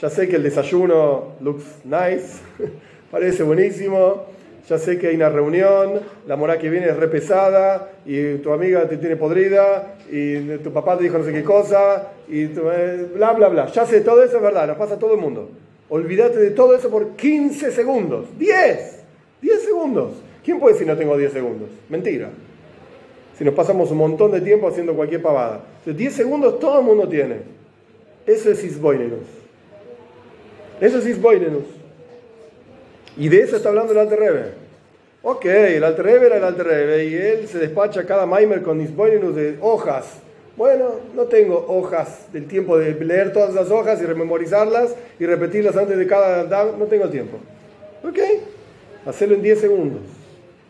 [0.00, 2.40] Ya sé que el desayuno looks nice,
[3.10, 4.24] parece buenísimo.
[4.68, 8.52] Ya sé que hay una reunión, la mora que viene es re pesada y tu
[8.52, 12.68] amiga te tiene podrida y tu papá te dijo no sé qué cosa y tu-
[12.70, 13.66] eh, bla, bla, bla.
[13.68, 15.50] Ya sé, todo eso es verdad, nos pasa a todo el mundo.
[15.88, 18.26] Olvídate de todo eso por 15 segundos.
[18.38, 19.04] 10.
[19.40, 20.14] 10 segundos.
[20.44, 21.68] ¿Quién puede decir no tengo 10 segundos?
[21.88, 22.30] Mentira.
[23.38, 25.60] Si nos pasamos un montón de tiempo haciendo cualquier pavada.
[25.78, 27.36] Entonces, 10 segundos todo el mundo tiene.
[28.26, 29.26] Eso es Isboinenus.
[30.80, 31.64] Eso es Isboinenus.
[33.16, 34.44] Y de eso está hablando el Alter Rebbe.
[35.22, 38.80] Ok, el Alter Rebbe era el Alter Rebbe y él se despacha cada Maimer con
[38.80, 40.20] Isboinenus de hojas.
[40.56, 45.76] Bueno, no tengo hojas del tiempo de leer todas las hojas y rememorizarlas y repetirlas
[45.76, 46.78] antes de cada down.
[46.78, 47.38] No tengo tiempo.
[48.02, 48.18] Ok,
[49.06, 50.02] hacerlo en 10 segundos.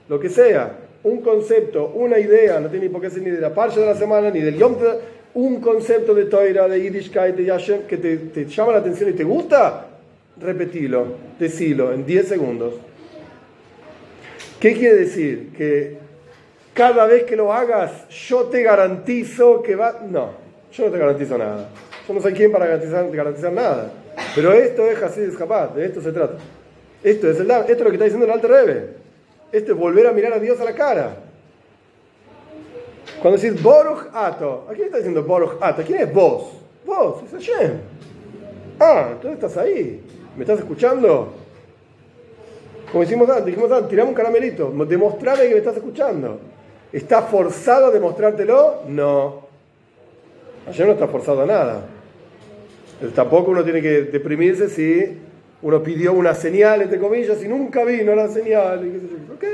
[0.08, 3.40] Lo que sea, un concepto, una idea, no tiene ni por qué ser ni de
[3.40, 4.76] la parcha de la semana, ni del Yom
[5.34, 9.12] un concepto de Toira, de Yiddishkeit, de Yashem, que te, te llama la atención y
[9.12, 9.86] te gusta,
[10.40, 11.06] repetilo,
[11.38, 12.74] decilo en 10 segundos.
[14.60, 15.52] ¿Qué quiere decir?
[15.56, 15.98] Que
[16.72, 20.00] cada vez que lo hagas, yo te garantizo que va...
[20.08, 20.32] No,
[20.72, 21.68] yo no te garantizo nada.
[22.06, 23.92] Yo no soy quien para garantizar, garantizar nada.
[24.34, 26.34] Pero esto es así escapar, de esto se trata.
[27.02, 28.90] Esto es, el, esto es lo que está diciendo el Alter Rebbe.
[29.52, 31.16] Esto es volver a mirar a Dios a la cara.
[33.20, 35.82] Cuando decís Boruch Ato, ¿a quién está diciendo Boruch Ato?
[35.82, 36.52] ¿Quién es vos?
[36.84, 37.72] Vos, es Hashem.
[38.78, 40.02] Ah, entonces estás ahí.
[40.36, 41.32] ¿Me estás escuchando?
[42.92, 46.38] Como hicimos antes, dijimos antes, tirame un caramelito, demostrame que me estás escuchando.
[46.92, 48.82] ¿Está forzado a demostrártelo?
[48.86, 49.46] No.
[50.68, 51.86] Ayer no está forzado a nada.
[53.14, 55.18] Tampoco uno tiene que deprimirse si
[55.62, 58.86] uno pidió una señal, entre comillas, y nunca vino la señal.
[58.86, 59.32] Y.
[59.32, 59.44] Ok.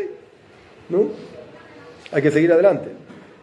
[0.90, 1.04] ¿No?
[2.12, 2.90] Hay que seguir adelante.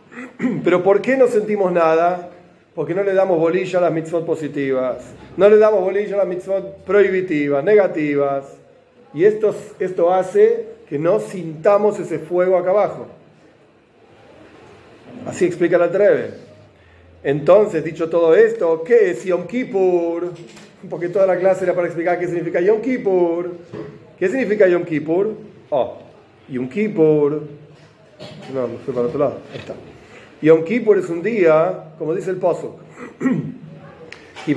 [0.63, 2.29] Pero ¿por qué no sentimos nada?
[2.79, 5.03] Porque no le damos bolilla a las mitzvot positivas.
[5.35, 8.45] No le damos bolilla a las mitzvot prohibitivas, negativas.
[9.13, 13.07] Y esto, esto hace que no sintamos ese fuego acá abajo.
[15.25, 16.35] Así explica la Treve.
[17.21, 20.31] Entonces, dicho todo esto, ¿qué es Yom Kippur?
[20.89, 23.57] Porque toda la clase era para explicar qué significa Yom Kippur.
[24.17, 25.35] ¿Qué significa Yom Kippur?
[25.69, 25.97] Oh,
[26.47, 27.41] Yom Kippur.
[28.53, 29.37] No, me fui para otro lado.
[29.51, 29.75] Ahí está.
[30.41, 32.75] Yom Kippur es un día, como dice el Pasuk.
[34.47, 34.53] Y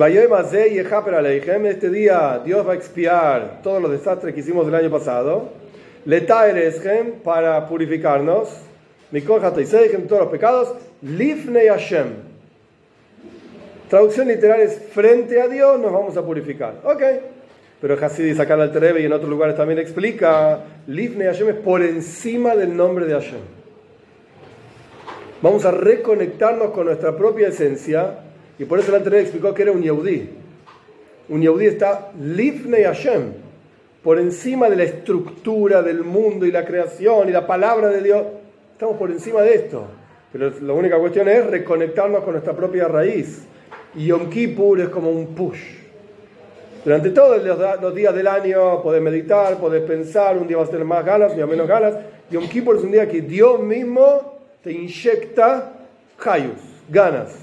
[1.67, 5.51] este día Dios va a expiar todos los desastres que hicimos el año pasado.
[6.07, 8.49] Letaereshem para purificarnos.
[9.13, 10.75] Todos los pecados.
[11.03, 12.07] Lifnei Hashem.
[13.91, 16.77] Traducción literal es frente a Dios nos vamos a purificar.
[16.85, 17.03] Ok.
[17.81, 20.61] Pero Hasidis acá en el y en otros lugares también explica.
[20.87, 23.62] Lifnei Hashem es por encima del nombre de Hashem.
[25.43, 28.21] Vamos a reconectarnos con nuestra propia esencia.
[28.61, 30.29] Y por eso el anterior explicó que era un Yehudi.
[31.29, 33.33] Un Yehudi está Lifnei Hashem,
[34.05, 38.23] por encima de la estructura del mundo y la creación y la palabra de Dios.
[38.73, 39.85] Estamos por encima de esto.
[40.33, 43.45] Pero la única cuestión es reconectarnos con nuestra propia raíz.
[43.97, 45.61] Y Yom Kippur es como un push.
[46.85, 47.43] Durante todos
[47.81, 51.31] los días del año podés meditar, podés pensar, un día vas a tener más ganas,
[51.31, 51.95] un día menos ganas.
[52.31, 55.73] Yom Kippur es un día que Dios mismo te inyecta
[56.25, 57.35] hayus, ganas.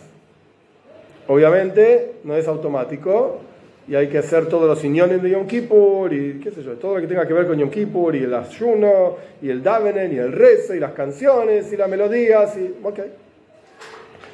[1.28, 3.41] Obviamente no es automático
[3.88, 6.95] y hay que hacer todos los iñones de Yom Kippur y qué sé yo, todo
[6.95, 10.17] lo que tenga que ver con Yom Kippur y el ayuno y el davenen y
[10.17, 12.99] el rezo y las canciones y las melodías y ok.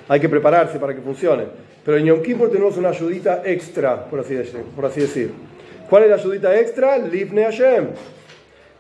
[0.08, 1.46] Hay que prepararse para que funcione.
[1.84, 4.62] Pero en Yom Kippur tenemos una ayudita extra, por así decir.
[4.76, 5.32] Por así decir.
[5.90, 6.98] ¿Cuál es la ayudita extra?
[6.98, 7.88] Livne Hashem.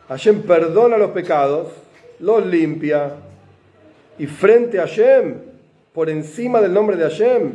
[0.07, 1.69] Hashem perdona los pecados,
[2.19, 3.11] los limpia.
[4.17, 5.35] Y frente a Hashem,
[5.93, 7.51] por encima del nombre de Hashem,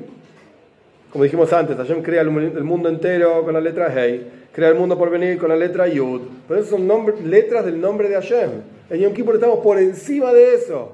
[1.11, 4.97] como dijimos antes, Hashem crea el mundo entero con la letra Hey, crea el mundo
[4.97, 6.21] por venir con la letra Yud.
[6.47, 6.89] Pero esas son
[7.25, 8.51] letras del nombre de Hashem.
[8.91, 10.93] En Yom Kippur estamos por encima de eso.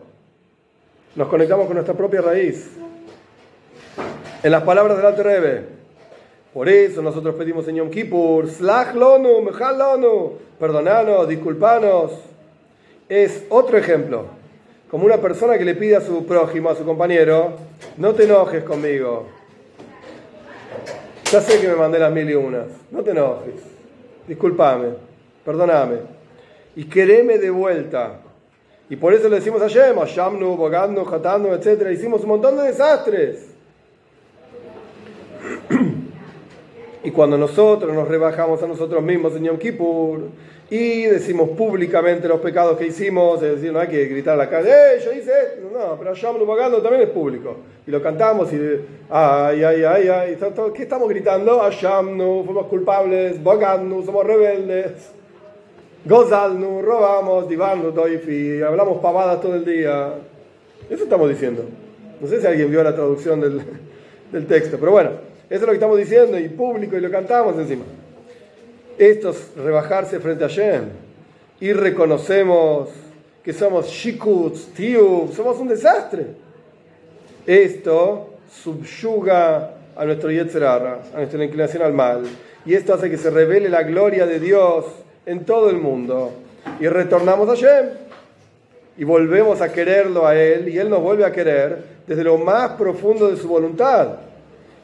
[1.14, 2.70] Nos conectamos con nuestra propia raíz.
[4.42, 5.64] En las palabras del Alto Rebbe,
[6.52, 12.12] por eso nosotros pedimos en Yom Kippur, Slach lonu, mejal lonu, perdonanos, disculpanos.
[13.08, 14.26] Es otro ejemplo.
[14.90, 17.54] Como una persona que le pide a su prójimo, a su compañero,
[17.96, 19.26] no te enojes conmigo.
[21.32, 22.68] Ya sé que me mandé las mil y unas.
[22.92, 23.54] No te enojes.
[24.28, 24.90] Disculpame.
[25.44, 25.96] Perdóname.
[26.76, 28.20] Y quereme de vuelta.
[28.88, 31.90] Y por eso le decimos a Shem, a Shamnu, Bogando, Jatando, etc.
[31.92, 33.48] Hicimos un montón de desastres.
[37.04, 40.22] Y cuando nosotros nos rebajamos a nosotros mismos en Yom Kippur
[40.68, 44.50] y decimos públicamente los pecados que hicimos, es decir, no hay que gritar a la
[44.50, 45.70] calle, ¡eh, yo hice esto!
[45.72, 47.56] No, pero Hashem pagando también es público.
[47.86, 48.56] Y lo cantamos y,
[49.08, 50.38] ¡ay, ay, ay, ay!
[50.74, 51.60] ¿Qué estamos gritando?
[51.60, 55.12] Hashem, fuimos culpables, Bogando, somos rebeldes.
[56.04, 60.14] Gozalnu, robamos, divanu, doifi, hablamos pavadas todo el día.
[60.90, 61.64] Eso estamos diciendo.
[62.20, 63.62] No sé si alguien vio la traducción del,
[64.32, 65.10] del texto, pero bueno.
[65.48, 67.84] Eso es lo que estamos diciendo y público y lo cantamos encima.
[68.98, 70.84] Esto es rebajarse frente a Shem
[71.60, 72.88] y reconocemos
[73.42, 76.26] que somos shikuts, tiub, somos un desastre.
[77.46, 82.24] Esto subyuga a nuestro yetzerara, a nuestra inclinación al mal.
[82.64, 84.84] Y esto hace que se revele la gloria de Dios
[85.26, 86.32] en todo el mundo.
[86.80, 87.86] Y retornamos a Shem.
[88.98, 90.68] Y volvemos a quererlo a Él.
[90.68, 94.16] Y Él nos vuelve a querer desde lo más profundo de su voluntad.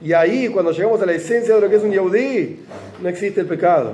[0.03, 2.59] Y ahí, cuando llegamos a la esencia de lo que es un Yehudi,
[3.01, 3.93] no existe el pecado.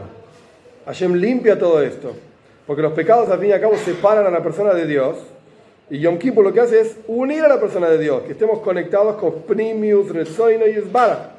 [0.87, 2.15] Hashem limpia todo esto.
[2.67, 5.19] Porque los pecados, al fin y al cabo, separan a la persona de Dios.
[5.91, 8.61] Y Yom Kippur lo que hace es unir a la persona de Dios, que estemos
[8.61, 11.33] conectados con Primius, Rezoino y Esbara,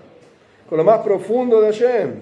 [0.67, 2.13] con lo más profundo de Hashem.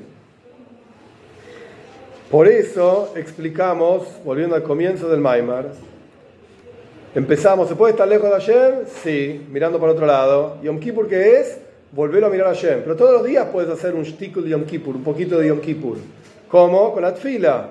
[2.29, 5.71] Por eso explicamos, volviendo al comienzo del Maimar,
[7.15, 8.73] empezamos, ¿se puede estar lejos de Hashem?
[9.03, 10.57] Sí, mirando por otro lado.
[10.61, 11.66] Yom Kippur, ¿qué es?
[11.91, 12.81] Volverlo a mirar a Hashem.
[12.83, 15.59] Pero todos los días puedes hacer un shtikul de Yom Kippur, un poquito de Yom
[15.59, 15.97] Kippur.
[16.49, 16.93] ¿Cómo?
[16.93, 17.69] Con la tfila.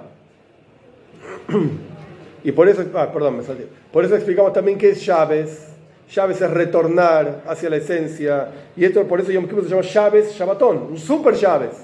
[2.44, 3.44] y por eso, ah, perdón, me.
[3.92, 5.68] Por eso explicamos también qué es llaves.
[6.14, 8.48] Llaves es retornar hacia la esencia.
[8.76, 11.74] Y esto, por eso Yom Kippur se llama llaves Shabbatón, un super llaves.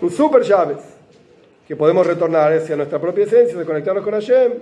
[0.00, 0.78] Un super llaves.
[1.66, 4.52] Que podemos retornar hacia nuestra propia esencia, de conectarnos con Hashem.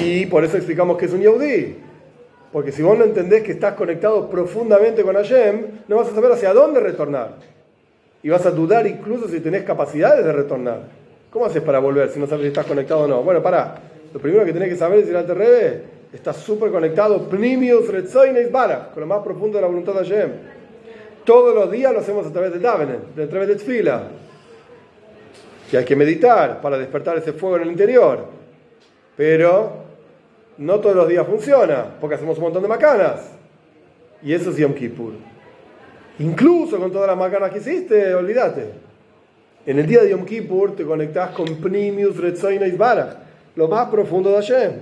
[0.00, 1.87] Y por eso explicamos que es un Yehudi
[2.52, 6.32] porque si vos no entendés que estás conectado profundamente con Hashem, no vas a saber
[6.32, 7.32] hacia dónde retornar.
[8.22, 10.80] Y vas a dudar incluso si tenés capacidades de retornar.
[11.30, 13.22] ¿Cómo haces para volver si no sabes si estás conectado o no?
[13.22, 13.76] Bueno, para.
[14.12, 15.82] Lo primero que tenés que saber es ir al Terrebe.
[16.12, 17.84] Estás súper conectado, Primius
[18.50, 20.30] Bara, con lo más profundo de la voluntad de Hashem.
[21.24, 24.04] Todos los días lo hacemos a través de Davenen, a través de Tfila.
[25.70, 28.24] Y hay que meditar para despertar ese fuego en el interior.
[29.14, 29.87] Pero
[30.58, 33.30] no todos los días funciona, porque hacemos un montón de macanas.
[34.22, 35.12] Y eso es Yom Kippur.
[36.18, 38.72] Incluso con todas las macanas que hiciste, olvídate.
[39.64, 43.16] En el día de Yom Kippur te conectás con Primius Retzoina Isbarach,
[43.54, 44.72] lo más profundo de Hashem.